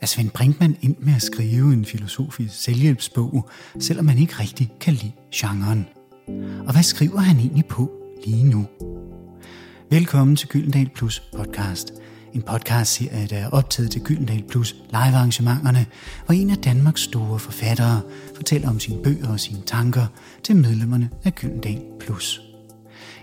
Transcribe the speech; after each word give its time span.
er 0.00 0.06
Svend 0.06 0.30
Brinkmann 0.30 0.76
endt 0.82 1.06
med 1.06 1.14
at 1.14 1.22
skrive 1.22 1.72
en 1.72 1.84
filosofisk 1.84 2.62
selvhjælpsbog, 2.62 3.48
selvom 3.80 4.04
man 4.04 4.18
ikke 4.18 4.34
rigtig 4.40 4.72
kan 4.80 4.92
lide 4.92 5.12
genren. 5.34 5.86
Og 6.66 6.72
hvad 6.72 6.82
skriver 6.82 7.20
han 7.20 7.36
egentlig 7.36 7.64
på 7.66 7.90
lige 8.26 8.44
nu? 8.44 8.66
Velkommen 9.90 10.36
til 10.36 10.48
Gyldendal 10.48 10.90
Plus 10.94 11.22
podcast. 11.36 11.92
En 12.32 12.42
podcast-serie, 12.42 13.26
der 13.26 13.36
er 13.36 13.50
optaget 13.50 13.90
til 13.90 14.02
Gyldendal 14.02 14.44
Plus 14.48 14.76
live-arrangementerne, 14.90 15.86
hvor 16.26 16.34
en 16.34 16.50
af 16.50 16.56
Danmarks 16.56 17.00
store 17.00 17.38
forfattere 17.38 18.00
fortæller 18.36 18.68
om 18.68 18.80
sine 18.80 19.02
bøger 19.02 19.28
og 19.28 19.40
sine 19.40 19.62
tanker 19.66 20.06
til 20.44 20.56
medlemmerne 20.56 21.10
af 21.24 21.34
Gyldendal 21.34 21.82
Plus. 22.00 22.40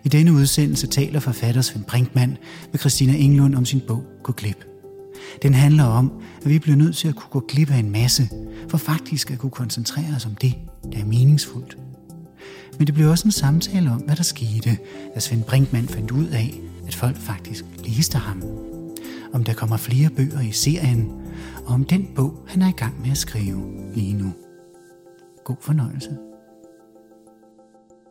I 0.03 0.09
denne 0.09 0.33
udsendelse 0.33 0.87
taler 0.87 1.19
forfatter 1.19 1.61
Svend 1.61 1.85
Brinkmann 1.85 2.37
med 2.71 2.79
Christina 2.79 3.13
Englund 3.17 3.55
om 3.55 3.65
sin 3.65 3.81
bog 3.87 4.03
Gå 4.23 4.31
glip. 4.31 4.74
Den 5.41 5.53
handler 5.53 5.83
om, 5.83 6.11
at 6.43 6.49
vi 6.49 6.59
bliver 6.59 6.77
nødt 6.77 6.95
til 6.95 7.07
at 7.07 7.15
kunne 7.15 7.29
gå 7.29 7.45
glip 7.47 7.71
af 7.71 7.77
en 7.77 7.91
masse, 7.91 8.29
for 8.69 8.77
faktisk 8.77 9.31
at 9.31 9.39
kunne 9.39 9.51
koncentrere 9.51 10.15
os 10.15 10.25
om 10.25 10.35
det, 10.35 10.53
der 10.91 10.99
er 10.99 11.05
meningsfuldt. 11.05 11.77
Men 12.77 12.87
det 12.87 12.93
bliver 12.93 13.09
også 13.09 13.27
en 13.27 13.31
samtale 13.31 13.91
om, 13.91 14.01
hvad 14.01 14.15
der 14.15 14.23
skete, 14.23 14.77
da 15.15 15.19
Svend 15.19 15.43
Brinkmann 15.43 15.87
fandt 15.87 16.11
ud 16.11 16.27
af, 16.27 16.53
at 16.87 16.95
folk 16.95 17.17
faktisk 17.17 17.65
læste 17.85 18.17
ham. 18.17 18.43
Om 19.33 19.43
der 19.43 19.53
kommer 19.53 19.77
flere 19.77 20.09
bøger 20.09 20.41
i 20.41 20.51
serien, 20.51 21.11
og 21.65 21.73
om 21.73 21.83
den 21.83 22.07
bog, 22.15 22.45
han 22.47 22.61
er 22.61 22.69
i 22.69 22.77
gang 22.77 23.01
med 23.01 23.11
at 23.11 23.17
skrive 23.17 23.63
lige 23.93 24.13
nu. 24.13 24.33
God 25.43 25.55
fornøjelse. 25.61 26.17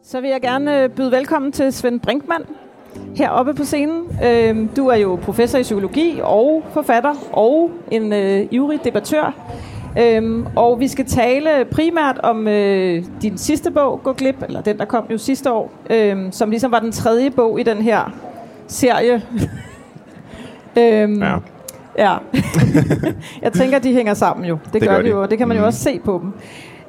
Så 0.03 0.21
vil 0.21 0.31
jeg 0.31 0.41
gerne 0.41 0.83
øh, 0.83 0.91
byde 0.91 1.11
velkommen 1.11 1.53
til 1.53 1.73
Svend 1.73 2.01
Brinkmann 2.01 2.45
heroppe 3.17 3.55
på 3.55 3.65
scenen. 3.65 4.03
Øhm, 4.25 4.69
du 4.77 4.89
er 4.89 4.97
jo 4.97 5.19
professor 5.23 5.59
i 5.59 5.63
psykologi 5.63 6.21
og 6.23 6.63
forfatter 6.73 7.15
og 7.33 7.71
en 7.91 8.13
øh, 8.13 8.47
ivrig 8.51 8.85
debattør. 8.85 9.35
Øhm, 9.99 10.47
og 10.57 10.81
vi 10.81 10.89
skal 10.89 11.07
tale 11.07 11.65
primært 11.71 12.19
om 12.19 12.49
øh, 12.49 13.05
din 13.23 13.39
sidste 13.39 13.71
bog, 13.71 14.01
Gå 14.03 14.13
glip, 14.13 14.43
eller 14.43 14.61
den, 14.61 14.79
der 14.79 14.85
kom 14.85 15.07
jo 15.11 15.19
sidste 15.19 15.53
år, 15.53 15.73
øhm, 15.91 16.33
som 16.33 16.51
ligesom 16.51 16.73
var 16.73 16.79
den 16.79 16.93
tredje 16.93 17.31
bog 17.31 17.61
i 17.61 17.63
den 17.63 17.79
her 17.79 18.15
serie. 18.67 19.23
øhm, 20.79 21.23
ja. 21.23 21.37
Ja. 21.99 22.17
jeg 23.43 23.53
tænker, 23.53 23.79
de 23.79 23.93
hænger 23.93 24.15
sammen 24.15 24.47
jo. 24.47 24.59
Det, 24.65 24.73
det 24.73 24.83
gør, 24.83 24.95
gør 24.95 25.03
de 25.03 25.09
jo, 25.09 25.23
og 25.23 25.31
det 25.31 25.39
kan 25.39 25.49
man 25.49 25.57
jo 25.57 25.63
mm. 25.63 25.67
også 25.67 25.79
se 25.79 26.01
på 26.05 26.23
dem. 26.23 26.33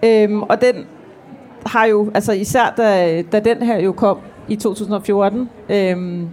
Øhm, 0.09 0.41
og 0.41 0.61
den 0.61 0.75
har 1.65 1.85
jo, 1.85 2.11
altså 2.13 2.31
især 2.31 2.73
da, 2.77 3.21
da 3.21 3.39
den 3.39 3.57
her 3.61 3.79
jo 3.79 3.91
kom 3.91 4.17
i 4.49 4.55
2014, 4.55 5.49
øhm, 5.69 6.29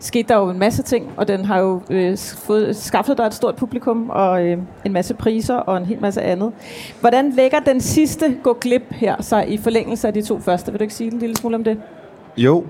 skete 0.00 0.28
der 0.28 0.36
jo 0.36 0.50
en 0.50 0.58
masse 0.58 0.82
ting, 0.82 1.12
og 1.16 1.28
den 1.28 1.44
har 1.44 1.58
jo 1.58 1.80
øh, 1.90 2.18
fået, 2.46 2.76
skaffet 2.76 3.18
dig 3.18 3.24
et 3.24 3.34
stort 3.34 3.56
publikum 3.56 4.10
og 4.10 4.46
øh, 4.46 4.58
en 4.84 4.92
masse 4.92 5.14
priser 5.14 5.56
og 5.56 5.76
en 5.76 5.86
hel 5.86 6.00
masse 6.00 6.22
andet. 6.22 6.52
Hvordan 7.00 7.32
lægger 7.32 7.60
den 7.60 7.80
sidste 7.80 8.36
gå 8.42 8.58
glip 8.60 8.82
her 8.90 9.22
sig 9.22 9.52
i 9.52 9.58
forlængelse 9.58 10.06
af 10.06 10.14
de 10.14 10.22
to 10.22 10.40
første? 10.40 10.72
Vil 10.72 10.78
du 10.78 10.82
ikke 10.82 10.94
sige 10.94 11.12
en 11.12 11.18
lille 11.18 11.36
smule 11.36 11.56
om 11.56 11.64
det? 11.64 11.78
Jo, 12.36 12.64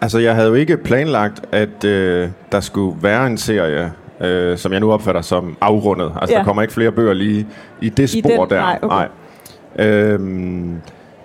altså 0.00 0.18
jeg 0.18 0.34
havde 0.34 0.48
jo 0.48 0.54
ikke 0.54 0.76
planlagt, 0.76 1.42
at 1.52 1.84
øh, 1.84 2.28
der 2.52 2.60
skulle 2.60 3.02
være 3.02 3.26
en 3.26 3.38
serie, 3.38 3.92
øh, 4.20 4.58
som 4.58 4.72
jeg 4.72 4.80
nu 4.80 4.92
opfatter 4.92 5.20
som 5.20 5.56
afrundet. 5.60 6.12
Altså 6.20 6.34
ja. 6.34 6.38
der 6.38 6.44
kommer 6.44 6.62
ikke 6.62 6.74
flere 6.74 6.92
bøger 6.92 7.12
lige 7.12 7.46
i 7.80 7.88
det 7.88 8.10
spor 8.10 8.30
I 8.30 8.32
den? 8.32 8.50
der. 8.50 8.60
Nej, 8.60 8.78
okay. 8.82 8.96
Nej. 8.96 9.08
Øhm, 9.86 10.80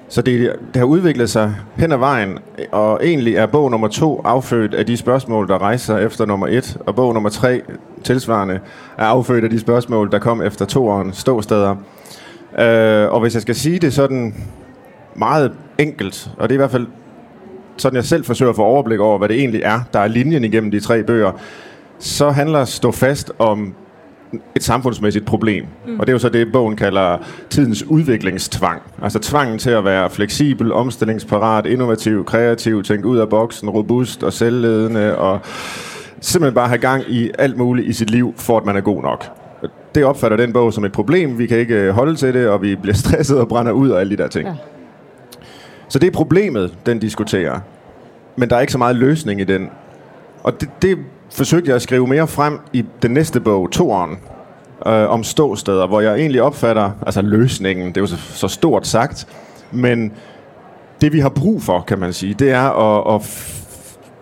så 0.09 0.21
det, 0.21 0.55
det 0.73 0.75
har 0.75 0.85
udviklet 0.85 1.29
sig 1.29 1.55
hen 1.75 1.91
ad 1.91 1.97
vejen, 1.97 2.37
og 2.71 2.99
egentlig 3.03 3.35
er 3.35 3.45
bog 3.45 3.71
nummer 3.71 3.87
to 3.87 4.21
affødt 4.25 4.73
af 4.73 4.85
de 4.85 4.97
spørgsmål, 4.97 5.47
der 5.47 5.61
rejser 5.61 5.97
efter 5.97 6.25
nummer 6.25 6.47
et, 6.47 6.77
og 6.85 6.95
bog 6.95 7.13
nummer 7.13 7.29
tre, 7.29 7.61
tilsvarende, 8.03 8.59
er 8.97 9.05
affødt 9.05 9.43
af 9.43 9.49
de 9.49 9.59
spørgsmål, 9.59 10.11
der 10.11 10.19
kom 10.19 10.41
efter 10.41 10.65
toeren 10.65 11.13
ståsteder. 11.13 11.75
Øh, 12.59 13.11
og 13.11 13.19
hvis 13.19 13.33
jeg 13.33 13.41
skal 13.41 13.55
sige 13.55 13.79
det 13.79 13.93
sådan 13.93 14.35
meget 15.15 15.51
enkelt, 15.77 16.29
og 16.37 16.49
det 16.49 16.55
er 16.55 16.57
i 16.57 16.61
hvert 16.61 16.71
fald 16.71 16.87
sådan, 17.77 17.95
jeg 17.95 18.05
selv 18.05 18.25
forsøger 18.25 18.49
at 18.49 18.55
få 18.55 18.63
overblik 18.63 18.99
over, 18.99 19.17
hvad 19.17 19.29
det 19.29 19.37
egentlig 19.39 19.61
er, 19.63 19.79
der 19.93 19.99
er 19.99 20.07
linjen 20.07 20.43
igennem 20.43 20.71
de 20.71 20.79
tre 20.79 21.03
bøger, 21.03 21.31
så 21.99 22.29
handler 22.29 22.65
Stå 22.65 22.91
fast 22.91 23.31
om 23.39 23.73
et 24.55 24.63
samfundsmæssigt 24.63 25.25
problem. 25.25 25.65
Mm. 25.87 25.99
Og 25.99 26.07
det 26.07 26.11
er 26.11 26.13
jo 26.13 26.19
så 26.19 26.29
det, 26.29 26.51
bogen 26.51 26.75
kalder 26.75 27.17
tidens 27.49 27.83
udviklingstvang. 27.83 28.81
Altså 29.01 29.19
tvangen 29.19 29.59
til 29.59 29.69
at 29.69 29.85
være 29.85 30.09
fleksibel, 30.09 30.73
omstillingsparat, 30.73 31.65
innovativ, 31.65 32.25
kreativ, 32.25 32.83
tænke 32.83 33.07
ud 33.07 33.17
af 33.17 33.29
boksen, 33.29 33.69
robust 33.69 34.23
og 34.23 34.33
selvledende, 34.33 35.17
og 35.17 35.39
simpelthen 36.21 36.55
bare 36.55 36.67
have 36.67 36.77
gang 36.77 37.03
i 37.07 37.31
alt 37.39 37.57
muligt 37.57 37.87
i 37.87 37.93
sit 37.93 38.09
liv, 38.09 38.33
for 38.37 38.57
at 38.57 38.65
man 38.65 38.75
er 38.75 38.81
god 38.81 39.01
nok. 39.01 39.25
Det 39.95 40.05
opfatter 40.05 40.37
den 40.37 40.53
bog 40.53 40.73
som 40.73 40.85
et 40.85 40.91
problem. 40.91 41.39
Vi 41.39 41.47
kan 41.47 41.57
ikke 41.57 41.91
holde 41.91 42.15
til 42.15 42.33
det, 42.33 42.47
og 42.47 42.61
vi 42.61 42.75
bliver 42.75 42.95
stresset 43.03 43.39
og 43.39 43.47
brænder 43.47 43.71
ud 43.71 43.89
og 43.89 43.99
alle 43.99 44.17
de 44.17 44.23
der 44.23 44.27
ting. 44.27 44.47
Ja. 44.47 44.53
Så 45.89 45.99
det 45.99 46.07
er 46.07 46.11
problemet, 46.11 46.77
den 46.85 46.99
diskuterer. 46.99 47.59
Men 48.35 48.49
der 48.49 48.55
er 48.55 48.61
ikke 48.61 48.71
så 48.71 48.77
meget 48.77 48.95
løsning 48.95 49.41
i 49.41 49.43
den. 49.43 49.69
Og 50.43 50.61
det, 50.61 50.69
det 50.81 50.97
forsøgte 51.31 51.69
jeg 51.69 51.75
at 51.75 51.81
skrive 51.81 52.07
mere 52.07 52.27
frem 52.27 52.59
i 52.73 52.85
den 53.01 53.11
næste 53.11 53.39
bog, 53.39 53.71
Toren, 53.71 54.17
øh, 54.87 55.09
om 55.09 55.23
ståsteder, 55.23 55.87
hvor 55.87 56.01
jeg 56.01 56.15
egentlig 56.15 56.41
opfatter, 56.41 56.91
altså 57.05 57.21
løsningen, 57.21 57.87
det 57.87 57.97
er 57.97 58.01
jo 58.01 58.07
så, 58.07 58.17
så 58.17 58.47
stort 58.47 58.87
sagt, 58.87 59.27
men 59.71 60.11
det 61.01 61.13
vi 61.13 61.19
har 61.19 61.29
brug 61.29 61.63
for, 61.63 61.81
kan 61.81 61.99
man 61.99 62.13
sige, 62.13 62.33
det 62.33 62.51
er 62.51 62.69
at, 62.69 63.15
at 63.15 63.55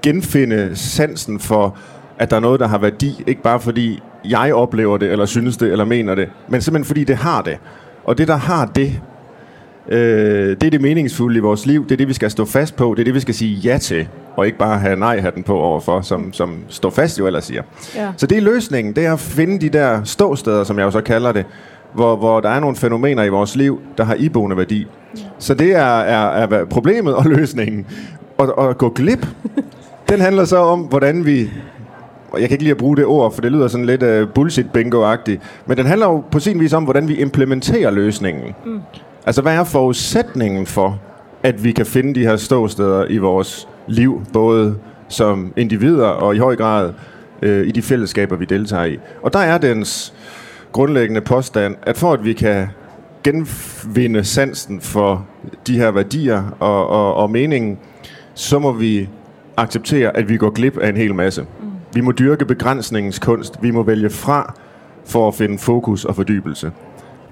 genfinde 0.03 0.71
sansen 0.75 1.39
for, 1.39 1.77
at 2.19 2.29
der 2.29 2.35
er 2.35 2.41
noget, 2.41 2.59
der 2.59 2.67
har 2.67 2.77
værdi, 2.77 3.23
ikke 3.27 3.41
bare 3.41 3.59
fordi 3.59 3.99
jeg 4.29 4.53
oplever 4.53 4.97
det, 4.97 5.11
eller 5.11 5.25
synes 5.25 5.57
det, 5.57 5.71
eller 5.71 5.85
mener 5.85 6.15
det, 6.15 6.29
men 6.47 6.61
simpelthen 6.61 6.85
fordi 6.85 7.03
det 7.03 7.15
har 7.15 7.41
det. 7.41 7.57
Og 8.03 8.17
det, 8.17 8.27
der 8.27 8.35
har 8.35 8.65
det, 8.65 9.01
Øh, 9.89 10.49
det 10.49 10.63
er 10.63 10.69
det 10.69 10.81
meningsfulde 10.81 11.37
i 11.37 11.41
vores 11.41 11.65
liv. 11.65 11.83
Det 11.83 11.91
er 11.91 11.97
det, 11.97 12.07
vi 12.07 12.13
skal 12.13 12.31
stå 12.31 12.45
fast 12.45 12.75
på. 12.75 12.93
Det 12.93 12.99
er 12.99 13.03
det, 13.03 13.13
vi 13.13 13.19
skal 13.19 13.33
sige 13.33 13.55
ja 13.55 13.77
til. 13.77 14.07
Og 14.37 14.45
ikke 14.45 14.57
bare 14.57 14.79
have 14.79 14.95
nej-hatten 14.95 15.43
på 15.43 15.59
overfor, 15.59 16.01
som, 16.01 16.33
som 16.33 16.57
står 16.67 16.89
fast 16.89 17.19
jo 17.19 17.27
ellers 17.27 17.45
siger. 17.45 17.61
Ja. 17.95 18.11
Så 18.17 18.27
det 18.27 18.37
er 18.37 18.41
løsningen. 18.41 18.95
Det 18.95 19.05
er 19.05 19.13
at 19.13 19.19
finde 19.19 19.59
de 19.59 19.69
der 19.69 20.03
ståsteder, 20.03 20.63
som 20.63 20.77
jeg 20.77 20.85
jo 20.85 20.91
så 20.91 21.01
kalder 21.01 21.31
det. 21.31 21.45
Hvor, 21.93 22.15
hvor 22.15 22.39
der 22.39 22.49
er 22.49 22.59
nogle 22.59 22.75
fænomener 22.75 23.23
i 23.23 23.29
vores 23.29 23.55
liv, 23.55 23.81
der 23.97 24.03
har 24.03 24.15
iboende 24.15 24.57
værdi. 24.57 24.87
Ja. 25.17 25.21
Så 25.39 25.53
det 25.53 25.75
er, 25.75 25.99
er, 25.99 26.47
er 26.47 26.65
problemet 26.65 27.15
og 27.15 27.25
løsningen. 27.25 27.85
Og, 28.37 28.57
og 28.57 28.77
gå 28.77 28.89
glip, 28.89 29.27
den 30.09 30.19
handler 30.19 30.45
så 30.45 30.57
om, 30.57 30.79
hvordan 30.79 31.25
vi 31.25 31.49
jeg 32.33 32.49
kan 32.49 32.51
ikke 32.51 32.63
lide 32.63 32.71
at 32.71 32.77
bruge 32.77 32.97
det 32.97 33.05
ord, 33.05 33.33
for 33.33 33.41
det 33.41 33.51
lyder 33.51 33.67
sådan 33.67 33.85
lidt 33.85 34.03
uh, 34.03 34.29
bullshit 34.33 34.65
bingo-agtigt. 34.77 35.41
Men 35.65 35.77
den 35.77 35.85
handler 35.85 36.07
jo 36.07 36.23
på 36.31 36.39
sin 36.39 36.59
vis 36.59 36.73
om, 36.73 36.83
hvordan 36.83 37.07
vi 37.07 37.15
implementerer 37.15 37.91
løsningen. 37.91 38.55
Mm. 38.65 38.79
Altså, 39.25 39.41
hvad 39.41 39.55
er 39.55 39.63
forudsætningen 39.63 40.65
for, 40.65 40.99
at 41.43 41.63
vi 41.63 41.71
kan 41.71 41.85
finde 41.85 42.15
de 42.15 42.19
her 42.19 42.35
ståsteder 42.35 43.05
i 43.09 43.17
vores 43.17 43.67
liv, 43.87 44.21
både 44.33 44.75
som 45.09 45.53
individer 45.57 46.07
og 46.07 46.35
i 46.35 46.39
høj 46.39 46.55
grad 46.55 46.93
øh, 47.41 47.67
i 47.67 47.71
de 47.71 47.81
fællesskaber, 47.81 48.35
vi 48.35 48.45
deltager 48.45 48.85
i? 48.85 48.99
Og 49.21 49.33
der 49.33 49.39
er 49.39 49.57
dens 49.57 50.13
grundlæggende 50.71 51.21
påstand, 51.21 51.75
at 51.81 51.97
for 51.97 52.13
at 52.13 52.25
vi 52.25 52.33
kan 52.33 52.67
genvinde 53.23 54.23
sansen 54.23 54.81
for 54.81 55.25
de 55.67 55.77
her 55.77 55.91
værdier 55.91 56.43
og, 56.59 56.87
og, 56.87 57.13
og 57.13 57.31
meningen, 57.31 57.79
så 58.33 58.59
må 58.59 58.71
vi 58.71 59.09
acceptere, 59.57 60.17
at 60.17 60.29
vi 60.29 60.37
går 60.37 60.49
glip 60.49 60.77
af 60.77 60.89
en 60.89 60.97
hel 60.97 61.15
masse. 61.15 61.41
Mm. 61.41 61.47
Vi 61.93 62.01
må 62.01 62.11
dyrke 62.11 62.45
begrænsningens 62.45 63.19
kunst. 63.19 63.53
Vi 63.61 63.71
må 63.71 63.83
vælge 63.83 64.09
fra 64.09 64.53
for 65.05 65.27
at 65.27 65.35
finde 65.35 65.57
fokus 65.57 66.05
og 66.05 66.15
fordybelse. 66.15 66.71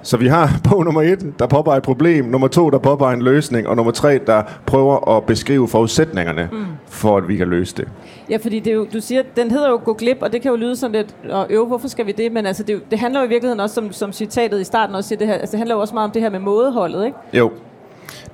Så 0.06 0.18
vi 0.18 0.28
har 0.28 0.60
bog 0.70 0.86
nummer 0.86 1.02
et, 1.02 1.34
der 1.40 1.48
påpeger 1.48 1.78
et 1.78 1.84
problem, 1.84 2.26
nummer 2.26 2.48
to, 2.48 2.70
der 2.70 2.78
påpeger 2.78 3.14
en 3.14 3.22
løsning, 3.22 3.68
og 3.68 3.76
nummer 3.76 3.92
tre, 3.92 4.20
der 4.28 4.44
prøver 4.66 5.18
at 5.18 5.24
beskrive 5.24 5.68
forudsætningerne 5.68 6.50
mm. 6.52 6.66
for, 6.88 7.18
at 7.18 7.28
vi 7.28 7.36
kan 7.36 7.48
løse 7.48 7.76
det. 7.78 7.88
Ja, 8.30 8.38
fordi 8.38 8.60
det 8.60 8.72
er 8.72 8.76
jo, 8.76 8.88
du 8.94 9.02
siger, 9.02 9.24
den 9.36 9.52
hedder 9.52 9.70
jo 9.70 9.82
Gå 9.84 9.94
glip, 9.94 10.18
og 10.22 10.34
det 10.34 10.42
kan 10.42 10.52
jo 10.52 10.58
lyde 10.58 10.76
sådan 10.76 10.96
lidt, 10.96 11.16
og 11.30 11.48
øve, 11.50 11.66
hvorfor 11.66 11.88
skal 11.88 12.06
vi 12.06 12.12
det? 12.12 12.32
Men 12.32 12.46
altså, 12.46 12.64
det, 12.64 12.92
det 12.92 13.00
handler 13.00 13.20
jo 13.20 13.26
i 13.26 13.30
virkeligheden 13.30 13.60
også, 13.60 13.76
som, 13.76 13.92
som 13.92 14.14
citatet 14.14 14.62
i 14.62 14.64
starten 14.64 14.96
også 14.96 15.08
siger, 15.08 15.20
det, 15.20 15.28
her, 15.28 15.34
altså, 15.34 15.52
det 15.52 15.58
handler 15.60 15.76
jo 15.76 15.82
også 15.82 15.94
meget 15.94 16.06
om 16.06 16.12
det 16.12 16.22
her 16.22 16.30
med 16.30 16.40
mådeholdet, 16.40 17.06
ikke? 17.06 17.18
Jo. 17.34 17.52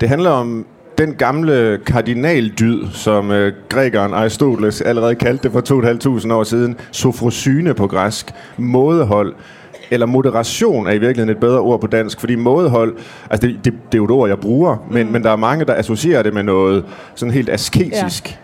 Det 0.02 0.10
handler 0.10 0.30
om 0.30 0.66
den 0.98 1.14
gamle 1.16 1.80
kardinaldyd, 1.86 2.88
som 2.94 3.32
øh, 3.32 3.54
grækeren 3.70 4.14
Aristoteles 4.14 4.82
allerede 4.82 5.16
kaldte 5.16 5.44
det 5.44 5.52
for 5.52 6.28
2.500 6.28 6.34
år 6.34 6.44
siden, 6.44 6.76
sofrosyne 6.92 7.74
på 7.74 7.88
græsk, 7.88 8.34
mådehold 8.58 9.34
eller 9.92 10.06
moderation 10.06 10.88
er 10.88 10.92
i 10.92 10.98
virkeligheden 10.98 11.30
et 11.30 11.38
bedre 11.38 11.60
ord 11.60 11.82
på 11.82 11.88
dansk, 11.88 12.20
fordi 12.20 12.36
mådehold, 12.36 12.96
altså 13.30 13.48
det, 13.48 13.56
det, 13.66 13.74
det 13.74 13.94
er 13.94 13.98
jo 13.98 14.06
et 14.06 14.12
ord, 14.12 14.30
jeg 14.30 14.40
bruger, 14.40 14.88
men, 14.92 15.06
mm. 15.06 15.14
men 15.14 15.24
der 15.24 15.32
er 15.32 15.36
mange, 15.36 15.66
der 15.66 15.76
associerer 15.76 16.24
det 16.24 16.34
med 16.34 16.44
noget 16.44 16.86
sådan 17.16 17.34
helt 17.34 17.50
asketisk. 17.50 18.40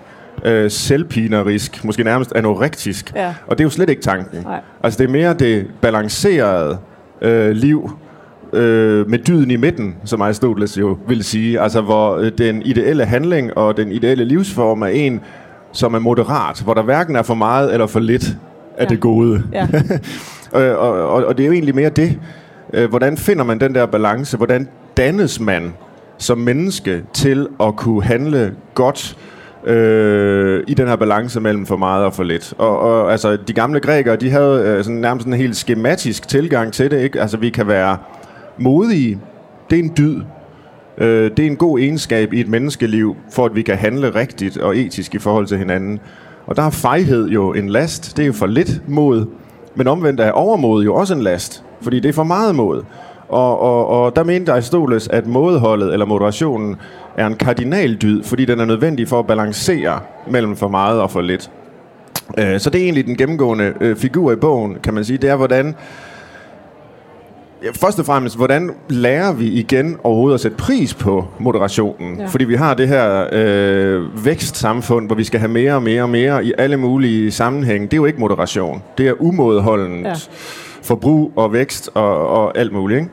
Ja. 0.46 0.52
Øh, 0.52 0.72
selvpinerisk, 0.72 1.86
måske 1.86 2.04
nærmest 2.04 2.34
anorektisk. 2.36 3.12
Ja. 3.16 3.34
Og 3.48 3.58
det 3.58 3.64
er 3.64 3.66
jo 3.66 3.70
slet 3.70 3.90
ikke 3.90 4.02
tanken. 4.02 4.44
Nej. 4.44 4.62
Altså 4.84 4.98
det 4.98 5.08
er 5.08 5.12
mere 5.12 5.34
det 5.34 5.68
balancerede 5.82 6.78
øh, 7.22 7.52
liv, 7.52 7.92
øh, 8.54 9.10
med 9.10 9.20
dyden 9.20 9.52
i 9.52 9.56
midten, 9.56 9.96
som 10.06 10.22
Aristoteles 10.22 10.78
jo 10.78 10.98
vil 11.08 11.24
sige. 11.24 11.60
Altså 11.60 11.82
hvor 11.82 12.16
øh, 12.16 12.32
den 12.38 12.62
ideelle 12.62 13.06
handling 13.06 13.58
og 13.58 13.78
den 13.78 13.92
ideelle 13.92 14.26
livsform 14.26 14.82
er 14.82 14.88
en, 14.88 15.22
som 15.72 15.94
er 15.94 16.00
moderat, 16.00 16.62
hvor 16.64 16.74
der 16.74 16.82
hverken 16.82 17.16
er 17.16 17.24
for 17.24 17.34
meget 17.34 17.74
eller 17.74 17.88
for 17.88 18.00
lidt 18.00 18.38
af 18.78 18.84
ja. 18.84 18.90
det 18.90 19.00
gode. 19.00 19.44
Ja. 19.54 19.68
og, 20.52 20.80
og, 21.10 21.26
og 21.26 21.38
det 21.38 21.44
er 21.44 21.48
jo 21.48 21.54
egentlig 21.54 21.76
mere 21.76 21.90
det. 21.90 22.20
Øh, 22.74 22.90
hvordan 22.90 23.18
finder 23.18 23.44
man 23.44 23.60
den 23.60 23.76
der 23.76 23.86
balance? 23.86 24.38
Hvordan 24.38 24.68
dannes 24.98 25.40
man 25.40 25.74
som 26.18 26.38
menneske 26.38 27.04
til 27.14 27.48
at 27.60 27.76
kunne 27.76 28.04
handle 28.04 28.54
godt 28.74 29.18
øh, 29.66 30.64
i 30.68 30.74
den 30.74 30.88
her 30.88 30.96
balance 30.96 31.40
mellem 31.40 31.66
for 31.66 31.78
meget 31.78 32.06
og 32.06 32.14
for 32.14 32.24
lidt. 32.24 32.54
Og, 32.58 32.80
og 32.80 33.12
altså, 33.12 33.38
de 33.48 33.54
gamle 33.54 33.80
grækere, 33.80 34.16
de 34.16 34.30
havde 34.30 34.64
øh, 34.66 34.84
sådan, 34.84 35.00
nærmest 35.00 35.28
en 35.28 35.34
helt 35.34 35.56
skematisk 35.56 36.28
tilgang 36.28 36.74
til 36.74 36.92
det. 36.92 37.02
Ikke? 37.02 37.22
Altså, 37.22 37.38
vi 37.38 37.50
kan 37.50 37.68
være 37.68 37.98
modige. 38.58 39.20
Det 39.70 39.80
er 39.80 39.84
en 39.84 39.94
dyd. 39.98 40.22
Øh, 40.98 41.32
det 41.38 41.40
er 41.40 41.48
en 41.48 41.56
god 41.56 41.80
egenskab 41.80 42.34
i 42.34 42.40
et 42.40 42.48
menneskeliv, 42.48 43.16
for 43.32 43.46
at 43.46 43.56
vi 43.56 43.62
kan 43.62 43.78
handle 43.78 44.16
rigtigt 44.16 44.58
og 44.58 44.78
etisk 44.78 45.16
i 45.16 45.20
forhold 45.20 45.48
til 45.48 45.58
hinanden. 45.58 46.00
Og 46.48 46.56
der 46.56 46.64
er 46.64 46.70
fejhed 46.70 47.30
jo 47.30 47.54
en 47.54 47.70
last. 47.70 48.18
Det 48.18 48.24
er 48.24 48.28
jo 48.28 48.34
for 48.34 48.48
lidt 48.48 48.82
mod. 48.88 49.26
Men 49.76 49.88
omvendt 49.88 50.20
er 50.20 50.32
overmod 50.32 50.84
jo 50.84 50.96
også 50.96 51.14
en 51.14 51.22
last. 51.22 51.64
Fordi 51.82 52.00
det 52.00 52.10
er 52.10 52.14
for 52.14 52.24
meget 52.24 52.56
mod. 52.56 52.84
Og, 53.30 53.60
og, 53.60 53.88
og 53.88 54.16
der 54.16 54.24
mente 54.24 54.52
Aristoteles, 54.52 55.08
at 55.08 55.28
modholdet 55.28 55.94
eller 55.94 56.06
moderationen 56.06 56.76
er 57.18 57.28
en 57.28 57.36
kardinaldyd, 57.36 58.24
fordi 58.24 58.46
den 58.46 58.60
er 58.60 58.66
nødvendig 58.66 59.08
for 59.08 59.20
at 59.20 59.28
balancere 59.28 60.00
mellem 60.28 60.56
for 60.56 60.68
meget 60.68 61.02
og 61.02 61.12
for 61.12 61.22
lidt. 61.22 61.52
Øh, 62.38 62.60
så 62.60 62.70
det 62.70 62.82
er 62.82 62.84
egentlig 62.84 63.06
den 63.06 63.18
gennemgående 63.18 63.74
øh, 63.82 63.96
figur 63.96 64.32
i 64.32 64.36
bogen, 64.36 64.78
kan 64.84 64.94
man 64.94 65.06
sige. 65.06 65.18
Det 65.18 65.30
er, 65.30 65.36
hvordan 65.36 65.76
Ja, 67.68 67.72
først 67.72 68.00
og 68.00 68.06
fremmest, 68.06 68.36
hvordan 68.36 68.72
lærer 68.90 69.34
vi 69.34 69.46
igen 69.48 69.98
overhovedet 70.04 70.34
at 70.34 70.42
sætte 70.42 70.58
pris 70.58 70.94
på 70.94 71.26
moderationen? 71.40 72.20
Ja. 72.20 72.26
Fordi 72.26 72.46
vi 72.46 72.56
har 72.56 72.74
det 72.74 72.88
her 72.88 73.28
øh, 73.32 74.26
vækstsamfund, 74.26 75.08
hvor 75.08 75.16
vi 75.16 75.24
skal 75.24 75.40
have 75.40 75.52
mere 75.52 75.74
og 75.74 75.84
mere 75.84 76.02
og 76.02 76.10
mere 76.10 76.46
i 76.46 76.54
alle 76.58 76.78
mulige 76.78 77.32
sammenhænge. 77.32 77.88
Det 77.88 77.94
er 77.94 77.98
jo 77.98 78.06
ikke 78.06 78.20
moderation. 78.20 78.84
Det 78.98 79.08
er 79.08 79.14
umådeholdent 79.20 80.08
ja. 80.08 80.14
forbrug 80.82 81.32
og 81.36 81.54
vækst 81.54 81.90
og, 81.94 82.28
og 82.28 82.58
alt 82.58 82.74
muligt. 82.74 83.00
Ikke? 83.00 83.12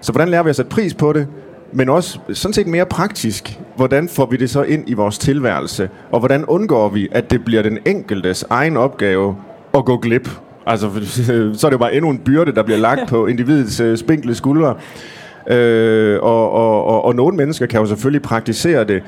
Så 0.00 0.12
hvordan 0.12 0.28
lærer 0.28 0.42
vi 0.42 0.50
at 0.50 0.56
sætte 0.56 0.68
pris 0.68 0.94
på 0.94 1.12
det? 1.12 1.26
Men 1.72 1.88
også 1.88 2.18
sådan 2.32 2.52
set 2.52 2.66
mere 2.66 2.86
praktisk. 2.86 3.58
Hvordan 3.76 4.08
får 4.08 4.26
vi 4.26 4.36
det 4.36 4.50
så 4.50 4.62
ind 4.62 4.84
i 4.86 4.94
vores 4.94 5.18
tilværelse? 5.18 5.90
Og 6.10 6.18
hvordan 6.18 6.44
undgår 6.44 6.88
vi, 6.88 7.08
at 7.12 7.30
det 7.30 7.44
bliver 7.44 7.62
den 7.62 7.78
enkeltes 7.84 8.44
egen 8.50 8.76
opgave 8.76 9.36
at 9.74 9.84
gå 9.84 9.96
glip 9.96 10.28
Altså, 10.66 10.90
så 11.58 11.66
er 11.66 11.70
det 11.70 11.72
jo 11.72 11.78
bare 11.78 11.94
endnu 11.94 12.10
en 12.10 12.18
byrde, 12.18 12.54
der 12.54 12.62
bliver 12.62 12.78
lagt 12.78 13.08
på 13.08 13.26
individets 13.26 13.80
øh, 13.80 13.98
spinkle 13.98 14.34
skuldre. 14.34 14.74
Øh, 15.46 16.18
og, 16.22 16.50
og, 16.50 16.84
og, 16.84 17.04
og 17.04 17.14
nogle 17.14 17.36
mennesker 17.36 17.66
kan 17.66 17.80
jo 17.80 17.86
selvfølgelig 17.86 18.22
praktisere 18.22 18.84
det 18.84 19.02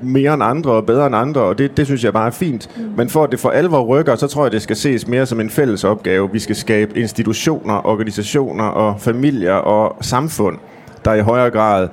mere 0.00 0.34
end 0.34 0.42
andre 0.42 0.70
og 0.70 0.86
bedre 0.86 1.06
end 1.06 1.16
andre, 1.16 1.40
og 1.40 1.58
det, 1.58 1.76
det 1.76 1.86
synes 1.86 2.04
jeg 2.04 2.12
bare 2.12 2.26
er 2.26 2.30
fint. 2.30 2.70
Mm. 2.76 2.92
Men 2.96 3.08
for 3.08 3.24
at 3.24 3.30
det 3.30 3.40
for 3.40 3.50
alvor 3.50 3.80
rykker, 3.80 4.16
så 4.16 4.26
tror 4.26 4.44
jeg, 4.44 4.52
det 4.52 4.62
skal 4.62 4.76
ses 4.76 5.08
mere 5.08 5.26
som 5.26 5.40
en 5.40 5.50
fælles 5.50 5.84
opgave. 5.84 6.32
Vi 6.32 6.38
skal 6.38 6.56
skabe 6.56 6.98
institutioner, 6.98 7.86
organisationer 7.86 8.64
og 8.64 9.00
familier 9.00 9.54
og 9.54 9.96
samfund, 10.00 10.58
der 11.04 11.14
i 11.14 11.20
højere 11.20 11.50
grad 11.50 11.88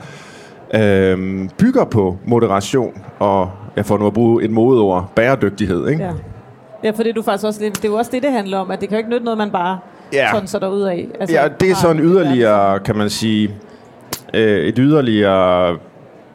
øh, 0.73 1.49
bygger 1.57 1.85
på 1.85 2.17
moderation 2.25 3.01
og, 3.19 3.49
jeg 3.75 3.85
får 3.85 3.97
nu 3.97 4.07
at 4.07 4.13
bruge 4.13 4.43
et 4.43 4.51
modeord, 4.51 5.11
bæredygtighed. 5.15 5.87
Ikke? 5.87 6.03
Ja. 6.03 6.11
Ja, 6.83 6.91
for 6.91 7.03
det 7.03 7.09
er, 7.09 7.13
du 7.13 7.21
faktisk 7.21 7.45
også, 7.45 7.59
det 7.59 7.85
er 7.85 7.89
jo 7.89 7.95
også 7.95 8.11
det, 8.13 8.23
det 8.23 8.31
handler 8.31 8.57
om, 8.57 8.71
at 8.71 8.81
det 8.81 8.89
kan 8.89 8.95
jo 8.95 8.97
ikke 8.97 9.09
nytte 9.09 9.25
noget, 9.25 9.37
man 9.37 9.51
bare 9.51 9.79
ja. 10.13 10.31
sådan 10.31 10.47
så 10.47 10.59
derud 10.59 10.81
af. 10.81 11.07
Altså, 11.19 11.35
ja, 11.35 11.47
det 11.59 11.71
er 11.71 11.75
sådan 11.75 12.01
yderligere, 12.01 12.79
kan 12.79 12.95
man 12.95 13.09
sige, 13.09 13.51
øh, 14.33 14.59
et 14.59 14.75
yderligere 14.77 15.77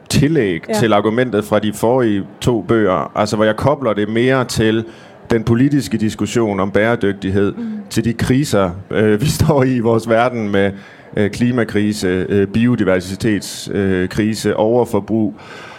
tillæg 0.09 0.61
ja. 0.69 0.73
til 0.73 0.93
argumentet 0.93 1.45
fra 1.45 1.59
de 1.59 1.73
forrige 1.73 2.23
to 2.41 2.61
bøger, 2.61 3.11
altså 3.15 3.35
hvor 3.35 3.45
jeg 3.45 3.55
kobler 3.55 3.93
det 3.93 4.09
mere 4.09 4.45
til 4.45 4.85
den 5.29 5.43
politiske 5.43 5.97
diskussion 5.97 6.59
om 6.59 6.71
bæredygtighed, 6.71 7.53
mm. 7.53 7.79
til 7.89 8.05
de 8.05 8.13
kriser, 8.13 8.71
øh, 8.91 9.21
vi 9.21 9.27
står 9.41 9.63
i 9.63 9.75
i 9.75 9.79
vores 9.79 10.09
verden 10.09 10.51
med 10.51 10.71
øh, 11.17 11.31
klimakrise, 11.31 12.25
øh, 12.29 12.47
biodiversitetskrise, 12.47 14.49
øh, 14.49 14.55
overforbrug, 14.57 15.33
øh, 15.37 15.72